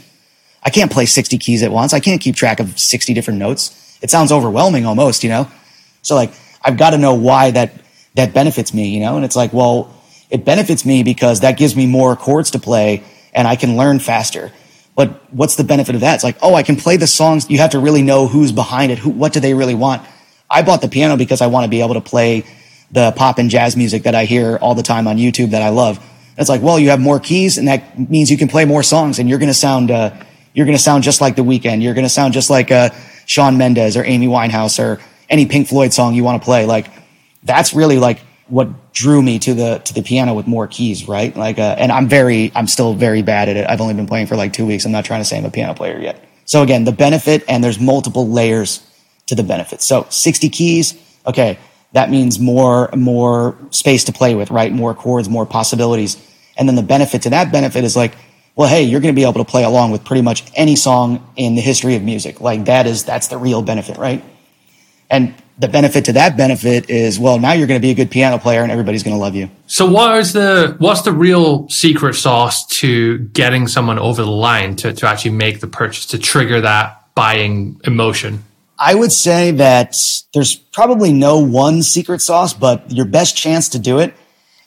[0.63, 1.93] I can't play 60 keys at once.
[1.93, 3.97] I can't keep track of 60 different notes.
[4.01, 5.49] It sounds overwhelming almost, you know?
[6.01, 7.73] So like, I've got to know why that
[8.19, 9.15] that benefits me, you know?
[9.15, 9.93] And it's like, well,
[10.29, 13.03] it benefits me because that gives me more chords to play
[13.33, 14.51] and I can learn faster.
[14.93, 16.15] But what's the benefit of that?
[16.15, 17.49] It's like, oh, I can play the songs.
[17.49, 18.97] You have to really know who's behind it.
[18.97, 20.05] Who, what do they really want?
[20.49, 22.45] I bought the piano because I want to be able to play
[22.91, 25.69] the pop and jazz music that I hear all the time on YouTube that I
[25.69, 25.97] love.
[25.97, 28.83] And it's like, well, you have more keys and that means you can play more
[28.83, 30.11] songs and you're going to sound, uh,
[30.53, 31.81] you're going to sound just like The Weeknd.
[31.81, 32.89] You're going to sound just like, uh,
[33.25, 36.65] Shawn Mendes or Amy Winehouse or any Pink Floyd song you want to play.
[36.65, 36.87] Like
[37.43, 41.35] that's really like what drew me to the to the piano with more keys, right?
[41.35, 43.69] Like, uh, and I'm very, I'm still very bad at it.
[43.69, 44.85] I've only been playing for like two weeks.
[44.85, 46.23] I'm not trying to say I'm a piano player yet.
[46.45, 48.85] So again, the benefit, and there's multiple layers
[49.27, 49.81] to the benefit.
[49.81, 50.95] So 60 keys,
[51.27, 51.59] okay,
[51.93, 54.71] that means more more space to play with, right?
[54.71, 56.17] More chords, more possibilities.
[56.57, 58.15] And then the benefit to that benefit is like,
[58.55, 61.31] well, hey, you're going to be able to play along with pretty much any song
[61.35, 62.41] in the history of music.
[62.41, 64.23] Like that is that's the real benefit, right?
[65.09, 68.09] And the benefit to that benefit is well now you're going to be a good
[68.09, 69.49] piano player and everybody's going to love you.
[69.67, 74.75] So what is the what's the real secret sauce to getting someone over the line
[74.77, 78.43] to, to actually make the purchase to trigger that buying emotion?
[78.77, 79.97] I would say that
[80.33, 84.13] there's probably no one secret sauce but your best chance to do it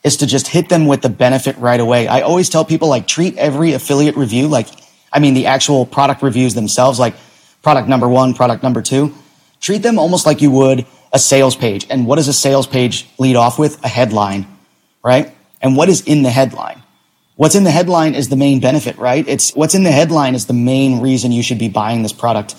[0.04, 2.08] is to just hit them with the benefit right away.
[2.08, 4.66] I always tell people like treat every affiliate review like
[5.12, 7.14] i mean the actual product reviews themselves like
[7.62, 9.14] product number one product number two
[9.62, 11.86] treat them almost like you would a sales page.
[11.88, 13.82] And what does a sales page lead off with?
[13.82, 14.46] A headline,
[15.02, 15.34] right?
[15.62, 16.82] And what is in the headline?
[17.36, 19.26] What's in the headline is the main benefit, right?
[19.26, 22.54] It's what's in the headline is the main reason you should be buying this product.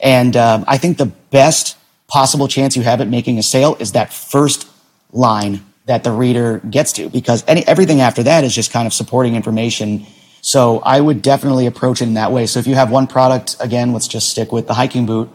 [0.00, 1.76] And um, I think the best
[2.08, 4.66] possible chance you have at making a sale is that first
[5.12, 8.92] line that the reader gets to, because any, everything after that is just kind of
[8.92, 10.06] supporting information.
[10.40, 12.46] So I would definitely approach it in that way.
[12.46, 15.30] So if you have one product, again, let's just stick with the hiking boot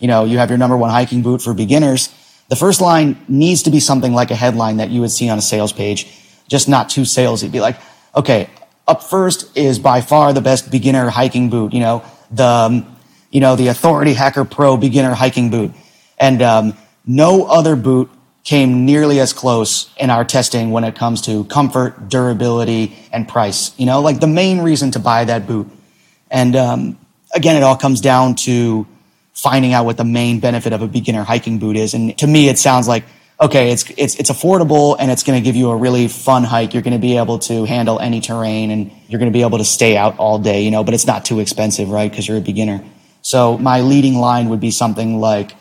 [0.00, 2.12] you know, you have your number one hiking boot for beginners.
[2.48, 5.38] The first line needs to be something like a headline that you would see on
[5.38, 6.08] a sales page,
[6.48, 7.50] just not too salesy.
[7.50, 7.78] Be like,
[8.16, 8.50] okay,
[8.88, 11.72] up first is by far the best beginner hiking boot.
[11.72, 12.96] You know, the, um,
[13.30, 15.70] you know, the Authority Hacker Pro beginner hiking boot.
[16.18, 18.10] And um, no other boot
[18.42, 23.78] came nearly as close in our testing when it comes to comfort, durability, and price.
[23.78, 25.68] You know, like the main reason to buy that boot.
[26.30, 26.98] And um,
[27.34, 28.86] again, it all comes down to
[29.40, 31.94] finding out what the main benefit of a beginner hiking boot is.
[31.94, 33.04] And to me, it sounds like,
[33.40, 36.74] okay, it's, it's, it's affordable and it's going to give you a really fun hike.
[36.74, 39.58] You're going to be able to handle any terrain and you're going to be able
[39.58, 42.12] to stay out all day, you know, but it's not too expensive, right?
[42.12, 42.84] Cause you're a beginner.
[43.22, 45.54] So my leading line would be something like,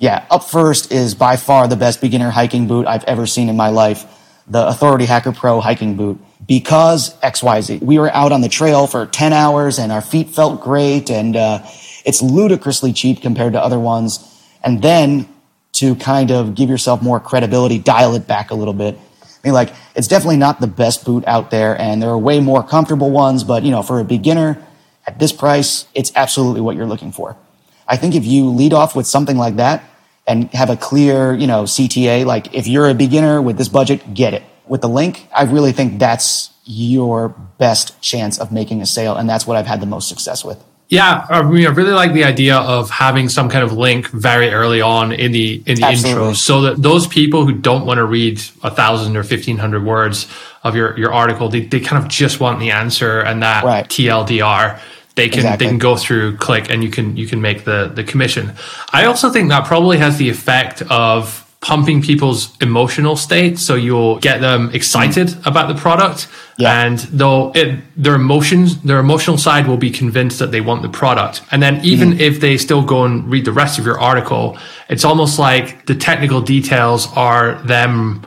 [0.00, 3.56] yeah, up first is by far the best beginner hiking boot I've ever seen in
[3.56, 4.06] my life.
[4.48, 7.80] The Authority Hacker Pro hiking boot because XYZ.
[7.80, 11.36] We were out on the trail for 10 hours and our feet felt great and,
[11.36, 11.62] uh,
[12.04, 14.26] it's ludicrously cheap compared to other ones.
[14.62, 15.28] And then
[15.72, 18.98] to kind of give yourself more credibility, dial it back a little bit.
[19.22, 22.40] I mean, like, it's definitely not the best boot out there, and there are way
[22.40, 24.62] more comfortable ones, but, you know, for a beginner
[25.06, 27.36] at this price, it's absolutely what you're looking for.
[27.88, 29.82] I think if you lead off with something like that
[30.26, 34.12] and have a clear, you know, CTA, like, if you're a beginner with this budget,
[34.12, 34.42] get it.
[34.66, 39.28] With the link, I really think that's your best chance of making a sale, and
[39.28, 40.62] that's what I've had the most success with.
[40.90, 44.50] Yeah, I mean, I really like the idea of having some kind of link very
[44.50, 46.10] early on in the in the Absolutely.
[46.10, 49.84] intro, so that those people who don't want to read a thousand or fifteen hundred
[49.84, 50.26] words
[50.64, 53.88] of your your article, they, they kind of just want the answer and that right.
[53.88, 54.80] TLDR.
[55.14, 55.64] They can exactly.
[55.64, 58.54] they can go through, click, and you can you can make the the commission.
[58.92, 64.18] I also think that probably has the effect of pumping people's emotional state so you'll
[64.20, 66.84] get them excited about the product yeah.
[66.84, 70.88] and they'll it, their emotions their emotional side will be convinced that they want the
[70.88, 72.20] product and then even mm-hmm.
[72.20, 74.56] if they still go and read the rest of your article
[74.88, 78.26] it's almost like the technical details are them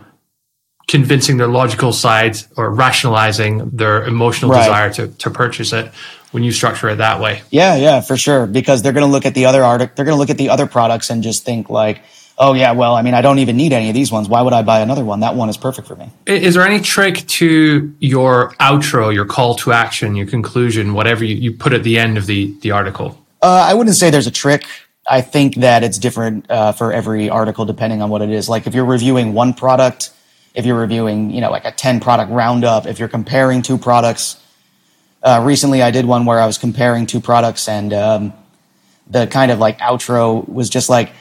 [0.87, 4.59] convincing their logical side or rationalizing their emotional right.
[4.59, 5.91] desire to, to purchase it
[6.33, 9.25] when you structure it that way yeah yeah for sure because they're going to look
[9.25, 11.67] at the other article they're going to look at the other products and just think
[11.71, 12.03] like
[12.37, 14.27] oh yeah, well, I mean, I don't even need any of these ones.
[14.27, 15.19] Why would I buy another one?
[15.21, 16.09] That one is perfect for me.
[16.25, 21.35] Is there any trick to your outro, your call to action, your conclusion, whatever you,
[21.35, 23.19] you put at the end of the, the article?
[23.41, 24.65] Uh, I wouldn't say there's a trick.
[25.07, 28.47] I think that it's different uh, for every article depending on what it is.
[28.47, 30.11] Like if you're reviewing one product,
[30.55, 34.39] if you're reviewing, you know, like a 10 product roundup, if you're comparing two products.
[35.21, 38.33] Uh, recently, I did one where I was comparing two products and um,
[39.07, 41.11] the kind of like outro was just like,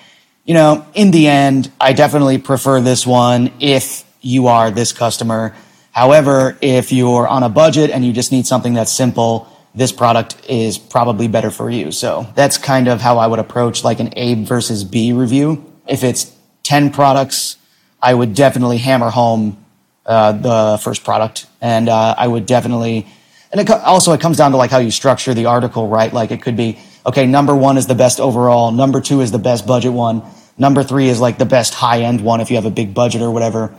[0.45, 5.55] you know, in the end, I definitely prefer this one if you are this customer.
[5.93, 10.37] However, if you're on a budget and you just need something that's simple, this product
[10.49, 11.93] is probably better for you.
[11.93, 15.65] So that's kind of how I would approach like an A versus B review.
[15.87, 16.33] If it's
[16.65, 17.57] 10 products,
[18.03, 19.65] I would definitely hammer home
[20.05, 21.47] uh, the first product.
[21.61, 23.07] And uh, I would definitely,
[23.53, 26.13] and it co- also it comes down to like how you structure the article, right?
[26.13, 28.71] Like it could be, okay, number one is the best overall.
[28.73, 30.23] Number two is the best budget one.
[30.59, 33.23] Number three is like the best high end one if you have a big budget
[33.23, 33.75] or whatever.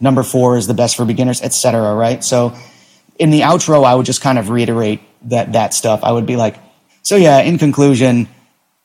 [0.00, 1.94] Number four is the best for beginners, etc.
[1.94, 2.22] Right?
[2.22, 2.56] So
[3.18, 6.00] in the outro, I would just kind of reiterate that that stuff.
[6.04, 6.56] I would be like,
[7.02, 8.28] so yeah, in conclusion,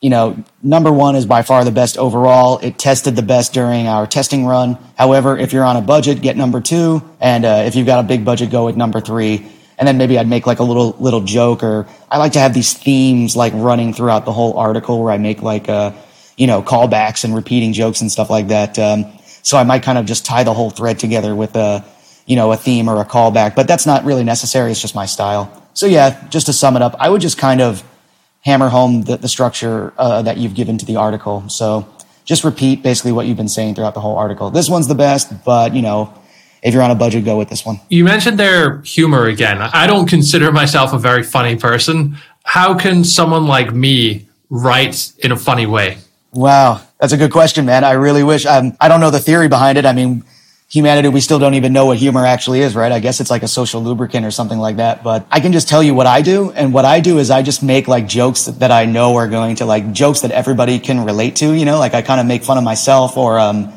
[0.01, 2.59] you know, number one is by far the best overall.
[2.59, 4.77] It tested the best during our testing run.
[4.97, 7.01] However, if you're on a budget, get number two.
[7.21, 9.49] And uh, if you've got a big budget, go with number three.
[9.77, 12.53] And then maybe I'd make like a little little joke, or I like to have
[12.53, 15.91] these themes like running throughout the whole article, where I make like uh,
[16.37, 18.77] you know callbacks and repeating jokes and stuff like that.
[18.77, 19.05] Um,
[19.41, 21.83] so I might kind of just tie the whole thread together with a
[22.25, 24.71] you know a theme or a callback, but that's not really necessary.
[24.71, 25.61] It's just my style.
[25.73, 27.83] So yeah, just to sum it up, I would just kind of
[28.41, 31.47] hammer home the, the structure uh, that you've given to the article.
[31.49, 31.87] So
[32.25, 34.49] just repeat basically what you've been saying throughout the whole article.
[34.49, 36.13] This one's the best, but you know,
[36.63, 37.79] if you're on a budget, go with this one.
[37.89, 39.61] You mentioned their humor again.
[39.61, 42.17] I don't consider myself a very funny person.
[42.43, 45.97] How can someone like me write in a funny way?
[46.31, 47.83] Wow, that's a good question, man.
[47.83, 48.45] I really wish.
[48.45, 49.85] Um, I don't know the theory behind it.
[49.85, 50.23] I mean,
[50.69, 52.91] humanity, we still don't even know what humor actually is, right?
[52.91, 55.03] I guess it's like a social lubricant or something like that.
[55.03, 56.49] But I can just tell you what I do.
[56.51, 59.57] And what I do is I just make like jokes that, I know are going
[59.57, 62.43] to like jokes that everybody can relate to, you know, like I kind of make
[62.43, 63.71] fun of myself or, um,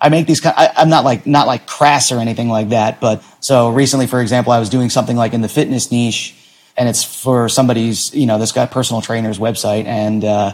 [0.00, 3.00] I make these, I, I'm not like, not like crass or anything like that.
[3.00, 6.34] But so recently, for example, I was doing something like in the fitness niche
[6.76, 9.86] and it's for somebody's, you know, this guy personal trainer's website.
[9.86, 10.52] And, uh,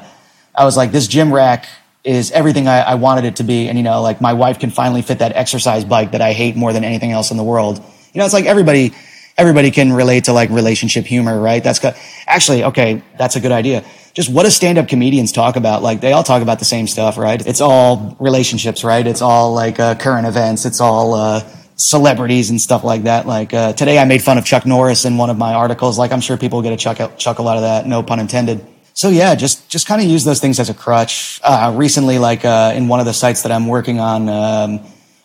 [0.54, 1.66] I was like, this gym rack
[2.04, 3.68] is everything I, I, wanted it to be.
[3.68, 6.56] And, you know, like my wife can finally fit that exercise bike that I hate
[6.56, 7.78] more than anything else in the world.
[8.12, 8.92] You know, it's like everybody,
[9.38, 11.62] everybody can relate to like relationship humor, right?
[11.62, 13.84] That's got, actually, okay, that's a good idea.
[14.14, 15.82] Just what do stand up comedians talk about?
[15.82, 17.44] Like they all talk about the same stuff, right?
[17.46, 19.06] It's all relationships, right?
[19.06, 20.64] It's all like uh, current events.
[20.64, 21.40] It's all, uh,
[21.76, 23.26] celebrities and stuff like that.
[23.26, 25.98] Like uh, today, I made fun of Chuck Norris in one of my articles.
[25.98, 27.86] Like I'm sure people get a chuckle, chuckle out of that.
[27.86, 31.40] No pun intended so yeah, just just kind of use those things as a crutch.
[31.42, 34.80] Uh, recently, like uh, in one of the sites that I'm working on, um,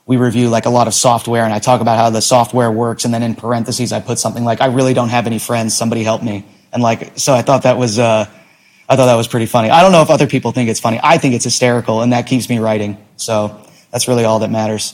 [0.05, 3.03] we review like a lot of software, and I talk about how the software works,
[3.03, 5.75] and then in parentheses I put something like, "I really don't have any friends.
[5.75, 8.25] Somebody help me." And like, so I thought that was uh,
[8.89, 9.69] I thought that was pretty funny.
[9.69, 10.99] I don't know if other people think it's funny.
[11.03, 12.97] I think it's hysterical, and that keeps me writing.
[13.17, 14.93] So that's really all that matters.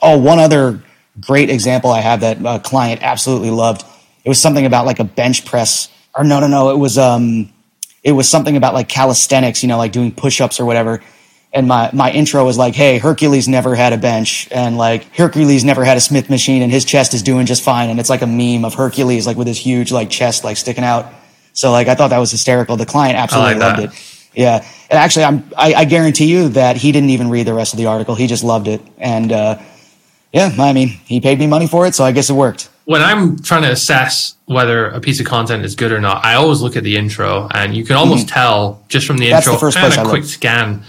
[0.00, 0.82] Oh, one other
[1.20, 3.84] great example I have that a client absolutely loved.
[4.24, 7.52] It was something about like a bench press, or no, no, no, it was um
[8.02, 11.02] it was something about like calisthenics, you know, like doing push-ups or whatever.
[11.54, 15.64] And my, my intro was like, Hey, Hercules never had a bench and like Hercules
[15.64, 17.88] never had a Smith machine and his chest is doing just fine.
[17.88, 20.84] And it's like a meme of Hercules, like with his huge like chest, like sticking
[20.84, 21.12] out.
[21.54, 22.76] So like, I thought that was hysterical.
[22.76, 24.20] The client absolutely like loved it.
[24.34, 24.66] Yeah.
[24.90, 27.78] And actually, I'm, I, I, guarantee you that he didn't even read the rest of
[27.78, 28.14] the article.
[28.16, 28.82] He just loved it.
[28.98, 29.58] And, uh,
[30.32, 31.94] yeah, I mean, he paid me money for it.
[31.94, 35.64] So I guess it worked when I'm trying to assess whether a piece of content
[35.64, 38.34] is good or not, I always look at the intro, and you can almost mm-hmm.
[38.34, 40.30] tell just from the That's intro the and a I quick look.
[40.30, 40.82] scan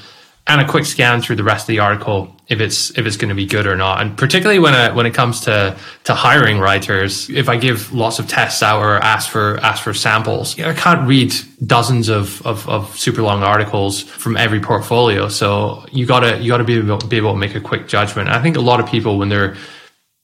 [0.48, 3.30] and a quick scan through the rest of the article if it's if it's going
[3.30, 4.02] to be good or not.
[4.02, 8.20] And particularly when it, when it comes to to hiring writers, if I give lots
[8.20, 11.34] of tests out or ask for ask for samples, I can't read
[11.66, 15.30] dozens of, of, of super long articles from every portfolio.
[15.30, 18.30] So you gotta you gotta be able, be able to make a quick judgment.
[18.30, 19.56] I think a lot of people when they're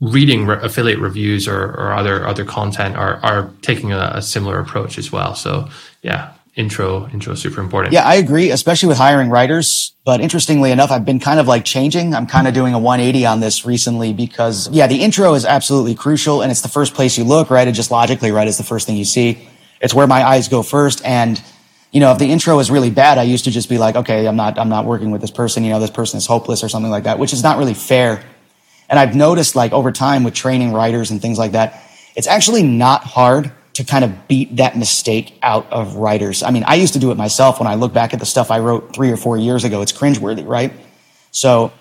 [0.02, 4.60] reading re- affiliate reviews or, or other other content are are taking a, a, similar
[4.60, 5.36] approach as well.
[5.36, 5.70] So
[6.02, 7.94] yeah, intro intro is super important.
[7.94, 9.96] Yeah, I agree, especially with hiring writers.
[10.04, 12.14] But interestingly enough, I've been kind of like changing.
[12.14, 15.96] I'm kind of doing a 180 on this recently because yeah, the intro is absolutely
[15.96, 17.50] crucial, and it's the first place you look.
[17.50, 19.48] Right, it just logically right is the first thing you see.
[19.82, 21.42] It's where my eyes go first, and
[21.92, 24.26] you know, if the intro is really bad, I used to just be like, okay,
[24.26, 25.66] I'm not, I'm not working with this person.
[25.66, 28.24] You know, this person is hopeless or something like that, which is not really fair
[28.92, 31.82] and I've noticed like over time with training writers and things like that,
[32.16, 36.44] it's actually not hard to kind of beat that mistake out of writers.
[36.44, 38.52] I mean, I used to do it myself when I look back at the stuff
[38.52, 39.82] I wrote three or four years ago.
[39.82, 40.74] It's cringeworthy, right?
[41.32, 41.72] So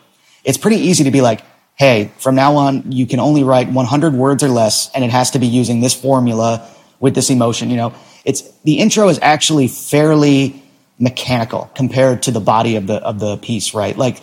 [0.44, 1.42] it's pretty easy to be like,
[1.74, 5.32] hey, from now on, you can only write 100 words or less, and it has
[5.32, 6.68] to be using this formula
[7.00, 7.70] with this emotion.
[7.70, 10.62] You know, it's the intro is actually fairly
[10.98, 13.96] mechanical compared to the body of the of the piece, right?
[13.96, 14.22] Like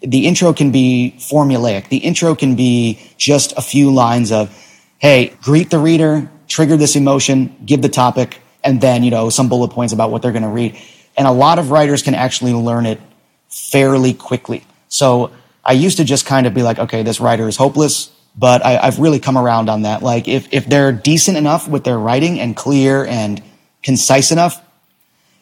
[0.00, 1.88] the intro can be formulaic.
[1.88, 4.50] The intro can be just a few lines of,
[4.98, 9.48] hey, greet the reader, trigger this emotion, give the topic, and then, you know, some
[9.48, 10.76] bullet points about what they're going to read.
[11.16, 13.00] And a lot of writers can actually learn it
[13.48, 14.64] fairly quickly.
[14.88, 15.30] So
[15.64, 18.84] I used to just kind of be like, okay, this writer is hopeless, but I,
[18.84, 20.02] have really come around on that.
[20.02, 23.42] Like if, if they're decent enough with their writing and clear and
[23.82, 24.62] concise enough,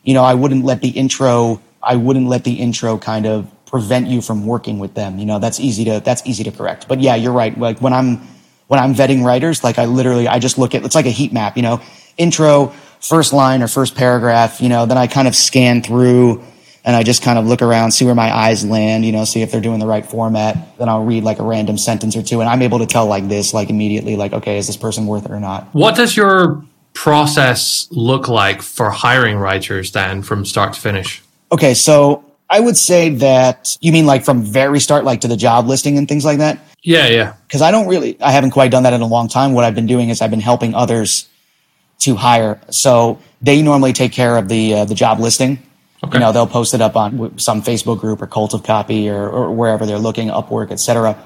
[0.02, 4.06] you know, I wouldn't let the intro, I wouldn't let the intro kind of prevent
[4.06, 5.18] you from working with them.
[5.18, 6.86] You know, that's easy to that's easy to correct.
[6.86, 7.58] But yeah, you're right.
[7.58, 8.20] Like when I'm
[8.74, 11.32] when I'm vetting writers, like I literally I just look at it's like a heat
[11.32, 11.80] map, you know,
[12.16, 16.42] intro, first line or first paragraph, you know, then I kind of scan through
[16.84, 19.42] and I just kind of look around, see where my eyes land, you know, see
[19.42, 20.76] if they're doing the right format.
[20.76, 23.28] Then I'll read like a random sentence or two and I'm able to tell like
[23.28, 25.68] this, like immediately, like, okay, is this person worth it or not?
[25.72, 26.64] What does your
[26.94, 31.22] process look like for hiring writers then from start to finish?
[31.52, 35.36] Okay, so I would say that you mean like from very start, like to the
[35.36, 36.58] job listing and things like that.
[36.84, 37.34] Yeah, yeah.
[37.48, 39.54] Because I don't really, I haven't quite done that in a long time.
[39.54, 41.28] What I've been doing is I've been helping others
[42.00, 42.60] to hire.
[42.70, 45.62] So they normally take care of the uh, the job listing.
[46.04, 46.18] Okay.
[46.18, 49.26] You know, they'll post it up on some Facebook group or Cult of Copy or,
[49.26, 51.18] or wherever they're looking, Upwork, etc.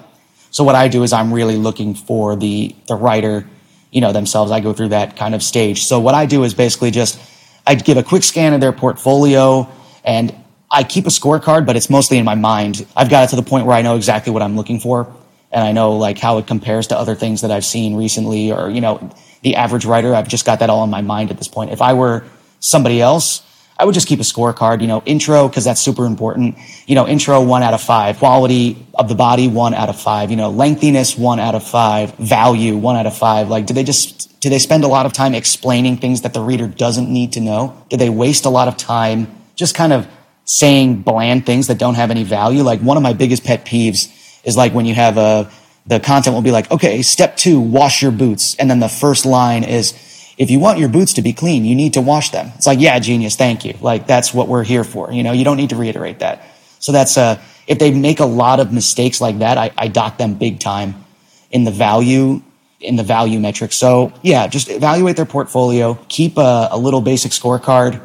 [0.52, 3.44] So what I do is I'm really looking for the the writer,
[3.90, 4.52] you know, themselves.
[4.52, 5.84] I go through that kind of stage.
[5.84, 7.18] So what I do is basically just
[7.66, 9.68] I give a quick scan of their portfolio
[10.04, 10.32] and
[10.70, 12.86] I keep a scorecard, but it's mostly in my mind.
[12.94, 15.12] I've got it to the point where I know exactly what I'm looking for
[15.50, 18.68] and I know like how it compares to other things that I've seen recently or,
[18.70, 19.10] you know,
[19.42, 20.14] the average writer.
[20.14, 21.70] I've just got that all in my mind at this point.
[21.70, 22.24] If I were
[22.60, 23.42] somebody else,
[23.80, 26.58] I would just keep a scorecard, you know, intro, because that's super important.
[26.86, 28.18] You know, intro, one out of five.
[28.18, 30.32] Quality of the body, one out of five.
[30.32, 32.12] You know, lengthiness, one out of five.
[32.16, 33.48] Value, one out of five.
[33.48, 36.40] Like, do they just, do they spend a lot of time explaining things that the
[36.40, 37.80] reader doesn't need to know?
[37.88, 40.08] Do they waste a lot of time just kind of
[40.44, 42.64] saying bland things that don't have any value?
[42.64, 44.12] Like, one of my biggest pet peeves
[44.44, 45.50] is like when you have a,
[45.86, 48.54] the content will be like, okay, step two, wash your boots.
[48.56, 49.94] And then the first line is,
[50.36, 52.52] if you want your boots to be clean, you need to wash them.
[52.54, 53.36] It's like, yeah, genius.
[53.36, 53.74] Thank you.
[53.80, 55.10] Like that's what we're here for.
[55.10, 56.44] You know, you don't need to reiterate that.
[56.78, 60.16] So that's, uh, if they make a lot of mistakes like that, I, I dock
[60.16, 61.04] them big time
[61.50, 62.40] in the value,
[62.80, 63.72] in the value metric.
[63.72, 68.00] So yeah, just evaluate their portfolio, keep a, a little basic scorecard.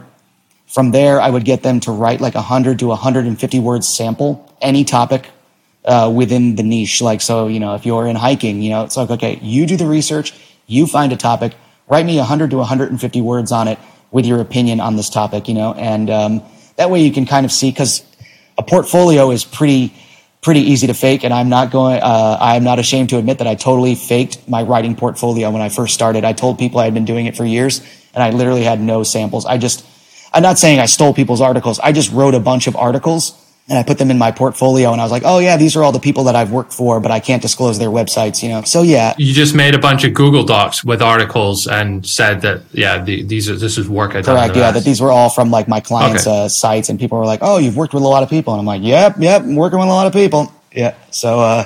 [0.67, 4.51] From there, I would get them to write like a 100 to 150 words sample,
[4.59, 5.29] any topic
[5.85, 7.01] uh, within the niche.
[7.01, 9.77] Like, so, you know, if you're in hiking, you know, it's like, okay, you do
[9.77, 10.33] the research,
[10.67, 11.53] you find a topic,
[11.87, 13.79] write me 100 to 150 words on it
[14.11, 16.43] with your opinion on this topic, you know, and um,
[16.77, 18.03] that way you can kind of see because
[18.57, 19.93] a portfolio is pretty
[20.43, 22.01] pretty easy to fake, and I'm not going.
[22.01, 25.69] Uh, I'm not ashamed to admit that I totally faked my writing portfolio when I
[25.69, 26.25] first started.
[26.25, 27.79] I told people I had been doing it for years,
[28.13, 29.45] and I literally had no samples.
[29.45, 29.85] I just,
[30.33, 31.79] I'm not saying I stole people's articles.
[31.79, 34.99] I just wrote a bunch of articles and I put them in my portfolio and
[34.99, 37.11] I was like, oh yeah, these are all the people that I've worked for, but
[37.11, 38.63] I can't disclose their websites, you know?
[38.63, 39.15] So yeah.
[39.17, 43.23] You just made a bunch of Google Docs with articles and said that, yeah, the,
[43.23, 44.35] these are, this is work I've done.
[44.35, 44.57] Correct.
[44.57, 44.71] Yeah.
[44.71, 46.43] That these were all from like my clients' okay.
[46.43, 48.53] uh, sites and people were like, oh, you've worked with a lot of people.
[48.53, 50.51] And I'm like, yep, yep, I'm working with a lot of people.
[50.73, 50.95] Yeah.
[51.11, 51.65] So, uh,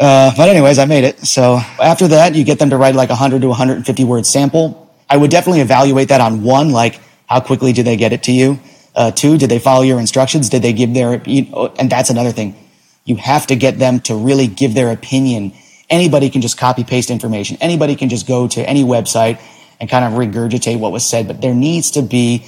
[0.00, 1.20] uh, but anyways, I made it.
[1.20, 4.92] So after that, you get them to write like 100 to 150 word sample.
[5.08, 8.32] I would definitely evaluate that on one, like how quickly do they get it to
[8.32, 8.58] you?
[8.98, 10.48] Uh, two, did they follow your instructions?
[10.48, 12.56] Did they give their, you know, and that's another thing.
[13.04, 15.52] You have to get them to really give their opinion.
[15.88, 17.56] Anybody can just copy paste information.
[17.60, 19.40] Anybody can just go to any website
[19.78, 22.44] and kind of regurgitate what was said, but there needs to be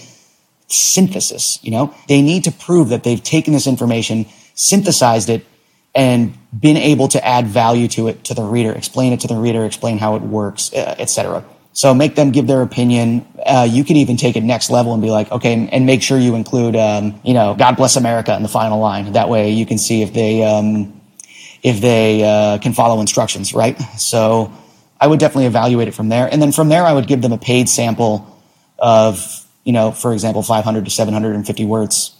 [0.66, 1.94] synthesis, you know?
[2.09, 5.46] They need to prove that they've taken this information, synthesized it,
[5.94, 9.36] and been able to add value to it to the reader, explain it to the
[9.36, 11.44] reader, explain how it works, uh, etc.
[11.72, 13.26] So make them give their opinion.
[13.45, 16.18] Uh, you could even take it next level and be like, okay, and make sure
[16.18, 19.12] you include, um, you know, God bless America in the final line.
[19.12, 21.01] That way you can see if they, um,
[21.62, 23.78] if they uh, can follow instructions, right?
[23.99, 24.53] So
[25.01, 26.28] I would definitely evaluate it from there.
[26.30, 28.43] And then from there, I would give them a paid sample
[28.78, 32.14] of, you know, for example, 500 to 750 words.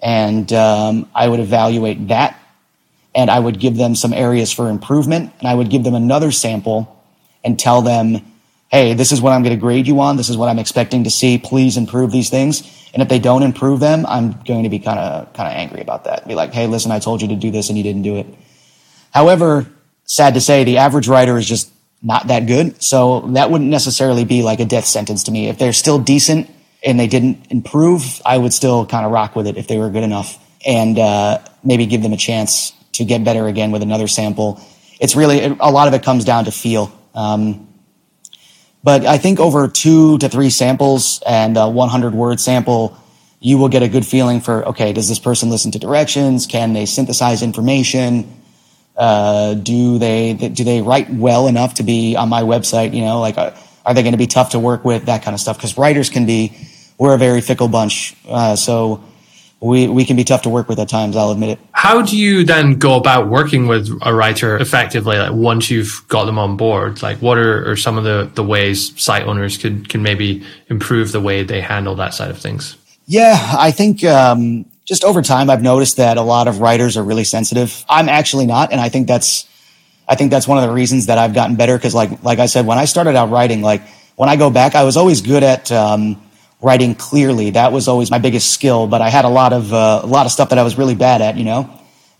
[0.00, 2.36] And um, I would evaluate that.
[3.14, 5.32] And I would give them some areas for improvement.
[5.38, 6.96] And I would give them another sample
[7.44, 8.24] and tell them,
[8.70, 10.16] hey, this is what I'm going to grade you on.
[10.16, 11.38] This is what I'm expecting to see.
[11.38, 12.62] Please improve these things.
[12.94, 15.80] And if they don't improve them, I'm going to be kind of kind of angry
[15.80, 16.26] about that.
[16.26, 18.26] Be like, hey, listen, I told you to do this and you didn't do it.
[19.12, 19.66] However,
[20.04, 21.70] sad to say, the average writer is just
[22.02, 22.82] not that good.
[22.82, 25.48] So that wouldn't necessarily be like a death sentence to me.
[25.48, 26.50] If they're still decent
[26.82, 29.90] and they didn't improve, I would still kind of rock with it if they were
[29.90, 34.08] good enough and uh, maybe give them a chance to get better again with another
[34.08, 34.60] sample.
[35.00, 36.92] It's really a lot of it comes down to feel.
[37.14, 37.69] Um,
[38.82, 42.96] but I think over two to three samples and a 100 word sample,
[43.40, 46.46] you will get a good feeling for, okay, does this person listen to directions?
[46.46, 48.30] Can they synthesize information?
[48.96, 52.94] Uh, do they, do they write well enough to be on my website?
[52.94, 53.52] You know, like, uh,
[53.84, 55.06] are they going to be tough to work with?
[55.06, 55.58] That kind of stuff.
[55.58, 56.52] Cause writers can be,
[56.98, 58.14] we're a very fickle bunch.
[58.28, 59.02] Uh, so
[59.60, 61.16] we, we can be tough to work with at times.
[61.16, 61.58] I'll admit it.
[61.72, 65.18] How do you then go about working with a writer effectively?
[65.18, 68.42] Like once you've got them on board, like what are, are some of the, the
[68.42, 72.76] ways site owners could, can maybe improve the way they handle that side of things?
[73.06, 77.04] Yeah, I think, um, just over time, I've noticed that a lot of writers are
[77.04, 77.84] really sensitive.
[77.88, 78.72] I'm actually not.
[78.72, 79.46] And I think that's,
[80.08, 81.78] I think that's one of the reasons that I've gotten better.
[81.78, 83.82] Cause like, like I said, when I started out writing, like
[84.16, 86.20] when I go back, I was always good at, um,
[86.62, 87.50] writing clearly.
[87.50, 90.26] That was always my biggest skill, but I had a lot of, uh, a lot
[90.26, 91.70] of stuff that I was really bad at, you know?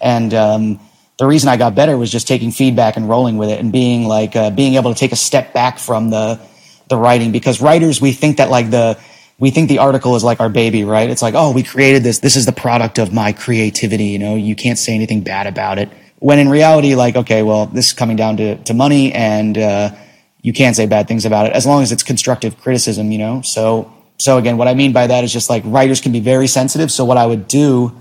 [0.01, 0.81] And, um,
[1.19, 4.09] the reason I got better was just taking feedback and rolling with it and being
[4.09, 6.41] like, uh, being able to take a step back from the,
[6.89, 8.99] the writing because writers, we think that like the,
[9.39, 11.11] we think the article is like our baby, right?
[11.11, 12.21] It's like, oh, we created this.
[12.21, 14.05] This is the product of my creativity.
[14.05, 15.91] You know, you can't say anything bad about it.
[16.21, 19.91] When in reality, like, okay, well, this is coming down to, to money and, uh,
[20.41, 23.43] you can't say bad things about it as long as it's constructive criticism, you know?
[23.43, 26.47] So, so again, what I mean by that is just like writers can be very
[26.47, 26.93] sensitive.
[26.93, 27.97] So what I would do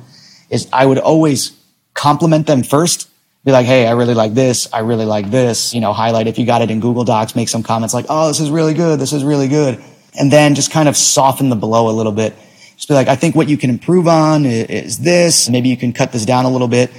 [0.50, 1.58] is I would always
[1.94, 3.10] compliment them first.
[3.46, 4.68] Be like, hey, I really like this.
[4.74, 5.74] I really like this.
[5.74, 8.28] You know, highlight if you got it in Google Docs, make some comments like, oh,
[8.28, 9.00] this is really good.
[9.00, 9.82] This is really good.
[10.20, 12.36] And then just kind of soften the blow a little bit.
[12.76, 15.48] Just be like, I think what you can improve on is this.
[15.48, 16.92] Maybe you can cut this down a little bit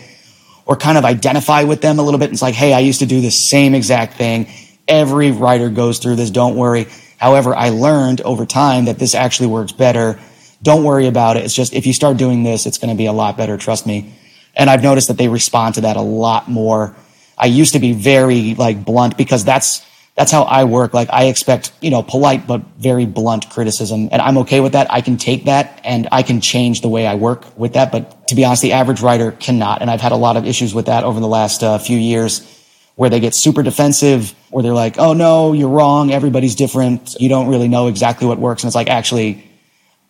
[0.64, 2.33] or kind of identify with them a little bit.
[2.33, 4.49] It's like, hey, I used to do the same exact thing.
[4.89, 6.31] Every writer goes through this.
[6.31, 6.87] Don't worry.
[7.21, 10.18] However, I learned over time that this actually works better.
[10.62, 11.45] Don't worry about it.
[11.45, 13.59] It's just if you start doing this, it's going to be a lot better.
[13.59, 14.14] Trust me.
[14.57, 16.97] And I've noticed that they respond to that a lot more.
[17.37, 20.95] I used to be very like blunt because that's that's how I work.
[20.95, 24.91] Like I expect, you know, polite but very blunt criticism and I'm okay with that.
[24.91, 27.93] I can take that and I can change the way I work with that.
[27.93, 29.83] But to be honest, the average writer cannot.
[29.83, 32.60] And I've had a lot of issues with that over the last uh, few years
[33.01, 36.12] where they get super defensive or they're like, Oh no, you're wrong.
[36.12, 37.16] Everybody's different.
[37.18, 38.62] You don't really know exactly what works.
[38.62, 39.42] And it's like, actually,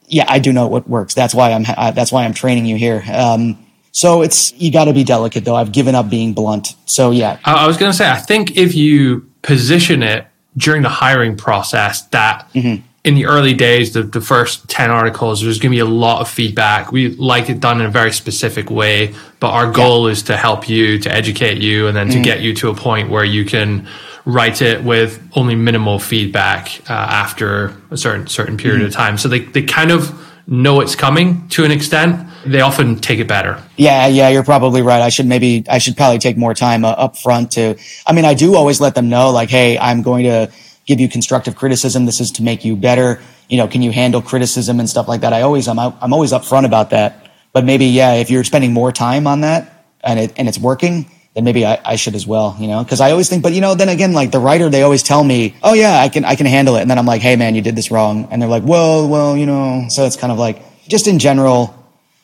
[0.09, 1.15] yeah, I do know what works.
[1.15, 3.05] That's why I'm, uh, that's why I'm training you here.
[3.09, 5.55] Um, so it's you got to be delicate though.
[5.55, 6.75] I've given up being blunt.
[6.87, 7.39] So yeah.
[7.45, 10.27] I was going to say I think if you position it
[10.57, 12.85] during the hiring process that mm-hmm.
[13.05, 16.21] In the early days the, the first 10 articles there's going to be a lot
[16.21, 16.93] of feedback.
[16.93, 20.13] We like it done in a very specific way, but our goal yeah.
[20.13, 23.11] is to help you, to educate you and then to get you to a point
[23.11, 23.89] where you can
[24.27, 28.89] write it with only minimal feedback uh, after a certain certain period mm-hmm.
[28.89, 29.17] of time.
[29.17, 30.15] So they they kind of
[30.47, 33.63] know it's coming to an extent they often take it better.
[33.77, 35.03] Yeah, yeah, you're probably right.
[35.03, 37.77] I should maybe, I should probably take more time uh, up front to,
[38.07, 40.51] I mean, I do always let them know, like, hey, I'm going to
[40.91, 42.05] give you constructive criticism.
[42.05, 43.23] This is to make you better.
[43.49, 45.33] You know, can you handle criticism and stuff like that?
[45.33, 47.31] I always, I'm, I'm always upfront about that.
[47.53, 51.09] But maybe, yeah, if you're spending more time on that and it, and it's working,
[51.35, 53.61] then maybe I, I should as well, you know, cause I always think, but you
[53.61, 56.35] know, then again, like the writer, they always tell me, oh yeah, I can, I
[56.35, 56.83] can handle it.
[56.83, 58.27] And then I'm like, hey man, you did this wrong.
[58.33, 61.77] And they're like, well, well, you know, so it's kind of like, just in general,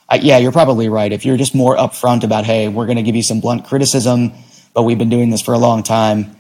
[0.09, 1.13] uh, yeah, you're probably right.
[1.13, 4.33] If you're just more upfront about, hey, we're going to give you some blunt criticism,
[4.75, 6.37] but we've been doing this for a long time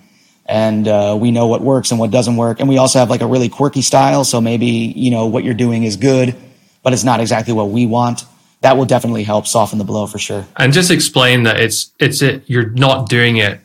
[0.48, 2.60] and uh, we know what works and what doesn't work.
[2.60, 4.24] And we also have like a really quirky style.
[4.24, 6.34] So maybe, you know, what you're doing is good,
[6.82, 8.24] but it's not exactly what we want.
[8.60, 10.46] That will definitely help soften the blow for sure.
[10.56, 13.60] And just explain that it's, it's it, you're not doing it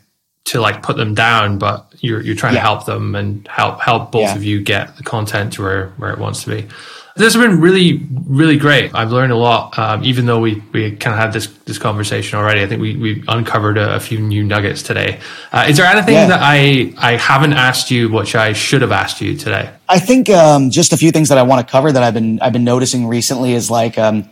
[0.45, 2.61] to like put them down, but you're, you're trying yeah.
[2.61, 4.35] to help them and help, help both yeah.
[4.35, 6.67] of you get the content to where, where it wants to be.
[7.15, 8.95] This has been really, really great.
[8.95, 12.39] I've learned a lot, um, even though we, we kind of had this, this conversation
[12.39, 12.61] already.
[12.61, 15.19] I think we, we uncovered a, a few new nuggets today.
[15.51, 16.27] Uh, is there anything yeah.
[16.27, 19.69] that I, I haven't asked you, which I should have asked you today?
[19.89, 22.39] I think, um, just a few things that I want to cover that I've been,
[22.39, 24.29] I've been noticing recently is like, um,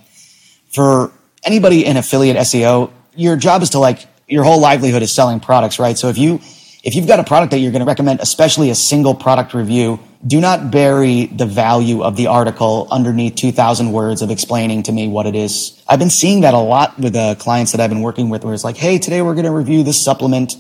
[0.72, 1.12] for
[1.44, 5.80] anybody in affiliate SEO, your job is to like, your whole livelihood is selling products,
[5.80, 5.98] right?
[5.98, 6.40] So if you,
[6.84, 10.00] if you've got a product that you're going to recommend, especially a single product review,
[10.26, 15.08] do not bury the value of the article underneath 2000 words of explaining to me
[15.08, 15.82] what it is.
[15.88, 18.54] I've been seeing that a lot with the clients that I've been working with where
[18.54, 20.56] it's like, Hey, today we're going to review this supplement.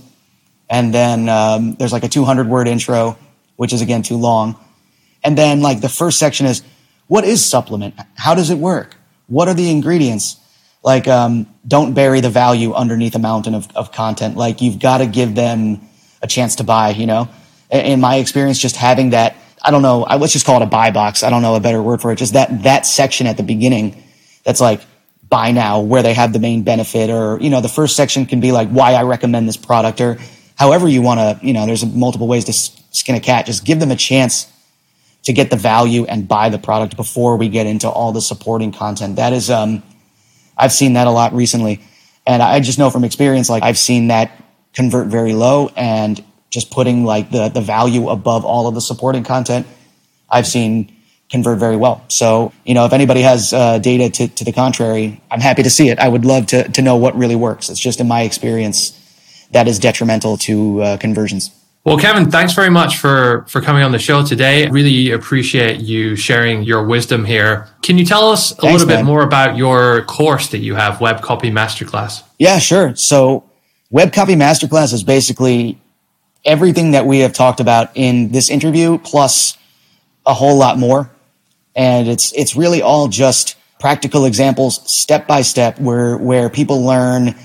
[0.69, 3.17] And then, um, there's like a 200 word intro,
[3.57, 4.57] which is again too long.
[5.23, 6.63] And then like the first section is,
[7.07, 7.95] what is supplement?
[8.15, 8.95] How does it work?
[9.27, 10.37] What are the ingredients?
[10.83, 14.37] Like, um, don't bury the value underneath a mountain of, of content.
[14.37, 15.81] Like you've got to give them
[16.21, 17.27] a chance to buy, you know?
[17.69, 20.91] In my experience, just having that I don't know, let's just call it a buy
[20.91, 21.23] box.
[21.23, 22.17] I don't know a better word for it.
[22.17, 24.03] Just that, that section at the beginning
[24.43, 24.81] that's like
[25.27, 28.39] buy now where they have the main benefit or, you know, the first section can
[28.39, 30.17] be like why I recommend this product or
[30.55, 33.45] however you want to, you know, there's multiple ways to skin a cat.
[33.45, 34.51] Just give them a chance
[35.23, 38.71] to get the value and buy the product before we get into all the supporting
[38.71, 39.17] content.
[39.17, 39.83] That is, um,
[40.57, 41.81] I've seen that a lot recently.
[42.25, 44.31] And I just know from experience, like I've seen that
[44.73, 49.23] convert very low and just putting like the, the value above all of the supporting
[49.23, 49.67] content,
[50.29, 50.95] I've seen
[51.29, 52.03] convert very well.
[52.07, 55.69] So, you know, if anybody has uh, data to, to the contrary, I'm happy to
[55.69, 55.99] see it.
[55.99, 57.69] I would love to, to know what really works.
[57.69, 58.95] It's just in my experience
[59.51, 61.51] that is detrimental to uh, conversions.
[61.85, 64.65] Well, Kevin, thanks very much for, for coming on the show today.
[64.65, 67.69] I really appreciate you sharing your wisdom here.
[67.83, 68.97] Can you tell us a thanks, little man.
[68.97, 72.23] bit more about your course that you have, Web Copy Masterclass?
[72.37, 72.95] Yeah, sure.
[72.95, 73.49] So
[73.91, 75.79] Web Copy Masterclass is basically
[76.45, 79.57] everything that we have talked about in this interview plus
[80.25, 81.09] a whole lot more.
[81.75, 87.35] And it's, it's really all just practical examples, step by step, where, where people learn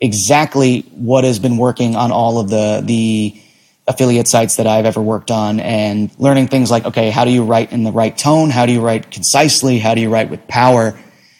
[0.00, 3.42] exactly what has been working on all of the, the,
[3.86, 7.44] affiliate sites that I've ever worked on and learning things like, okay, how do you
[7.44, 8.50] write in the right tone?
[8.50, 9.78] How do you write concisely?
[9.78, 10.98] How do you write with power?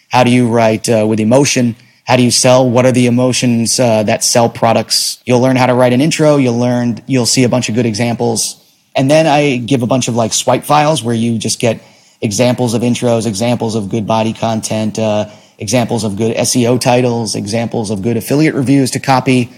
[0.09, 1.75] How do you write uh, with emotion?
[2.05, 2.69] How do you sell?
[2.69, 5.21] What are the emotions uh, that sell products?
[5.25, 6.35] You'll learn how to write an intro.
[6.37, 8.59] You'll learn, you'll see a bunch of good examples.
[8.95, 11.81] And then I give a bunch of like swipe files where you just get
[12.21, 17.89] examples of intros, examples of good body content, uh, examples of good SEO titles, examples
[17.89, 19.49] of good affiliate reviews to copy,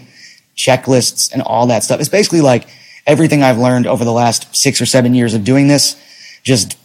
[0.55, 1.99] checklists, and all that stuff.
[1.99, 2.67] It's basically like
[3.07, 5.95] everything I've learned over the last six or seven years of doing this,
[6.43, 6.77] just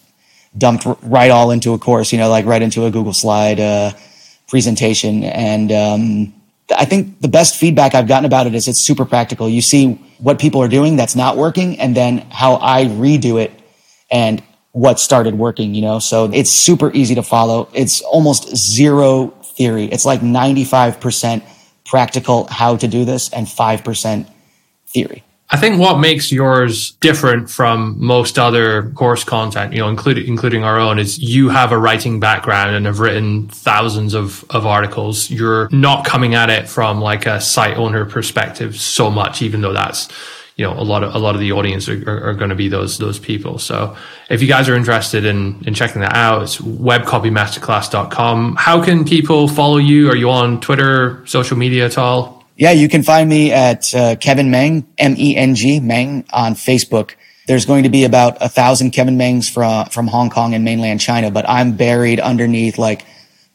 [0.56, 3.92] dumped right all into a course, you know, like right into a Google slide uh,
[4.50, 5.24] presentation.
[5.24, 6.34] And um,
[6.76, 9.48] I think the best feedback I've gotten about it is it's super practical.
[9.48, 13.52] You see what people are doing that's not working, and then how I redo it
[14.10, 14.42] and
[14.72, 15.98] what started working, you know?
[15.98, 17.68] So it's super easy to follow.
[17.72, 19.84] It's almost zero theory.
[19.86, 21.42] It's like 95%
[21.84, 24.30] practical how to do this and 5%
[24.88, 25.24] theory.
[25.52, 30.62] I think what makes yours different from most other course content, you know, including including
[30.62, 35.28] our own, is you have a writing background and have written thousands of, of articles.
[35.28, 39.72] You're not coming at it from like a site owner perspective so much, even though
[39.72, 40.08] that's
[40.54, 42.54] you know a lot of a lot of the audience are, are, are going to
[42.54, 43.58] be those those people.
[43.58, 43.96] So
[44.28, 48.54] if you guys are interested in in checking that out, it's webcopymasterclass.com.
[48.54, 50.10] How can people follow you?
[50.10, 52.39] Are you on Twitter, social media at all?
[52.60, 56.52] Yeah, you can find me at uh, Kevin Meng, M E N G, Meng on
[56.52, 57.12] Facebook.
[57.46, 61.00] There's going to be about a thousand Kevin Mengs from from Hong Kong and mainland
[61.00, 63.06] China, but I'm buried underneath, like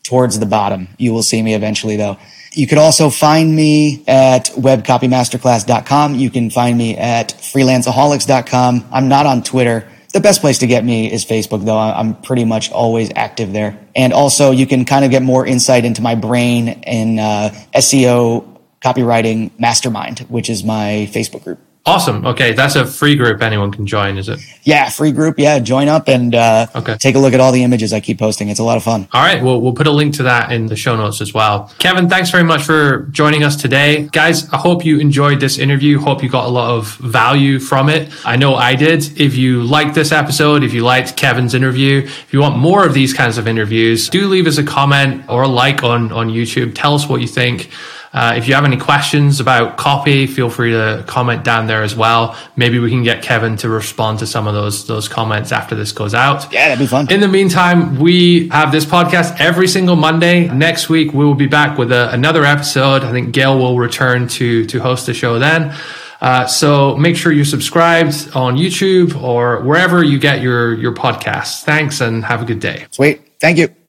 [0.01, 0.87] towards the bottom.
[0.97, 2.17] You will see me eventually, though.
[2.53, 6.15] You could also find me at webcopymasterclass.com.
[6.15, 8.87] You can find me at freelanceaholics.com.
[8.91, 9.87] I'm not on Twitter.
[10.13, 11.77] The best place to get me is Facebook, though.
[11.77, 13.77] I'm pretty much always active there.
[13.95, 18.54] And also, you can kind of get more insight into my brain in uh, SEO
[18.85, 21.59] Copywriting Mastermind, which is my Facebook group.
[21.87, 22.25] Awesome.
[22.25, 24.39] Okay, that's a free group anyone can join, is it?
[24.63, 25.37] Yeah, free group.
[25.37, 26.97] Yeah, join up and uh, okay.
[26.97, 28.49] take a look at all the images I keep posting.
[28.49, 29.07] It's a lot of fun.
[29.13, 31.71] All right, well, we'll put a link to that in the show notes as well.
[31.77, 34.09] Kevin, thanks very much for joining us today.
[34.11, 35.99] Guys, I hope you enjoyed this interview.
[35.99, 38.11] Hope you got a lot of value from it.
[38.25, 39.19] I know I did.
[39.19, 42.95] If you liked this episode, if you liked Kevin's interview, if you want more of
[42.95, 46.73] these kinds of interviews, do leave us a comment or a like on, on YouTube.
[46.73, 47.69] Tell us what you think.
[48.15, 51.97] Uh, if you have any questions about copy, feel free to comment down there as
[51.97, 52.37] well.
[52.55, 55.91] Maybe we can get Kevin to respond to some of those those comments after this
[55.91, 56.51] goes out.
[56.53, 57.11] Yeah, that'd be fun.
[57.11, 60.47] In the meantime, we have this podcast every single Monday.
[60.47, 63.03] Next week we will be back with a, another episode.
[63.03, 65.75] I think Gael will return to to host the show then.
[66.21, 71.63] Uh, so make sure you're subscribed on YouTube or wherever you get your your podcasts.
[71.63, 72.87] Thanks and have a good day.
[72.91, 73.21] Sweet.
[73.41, 73.84] Thank you.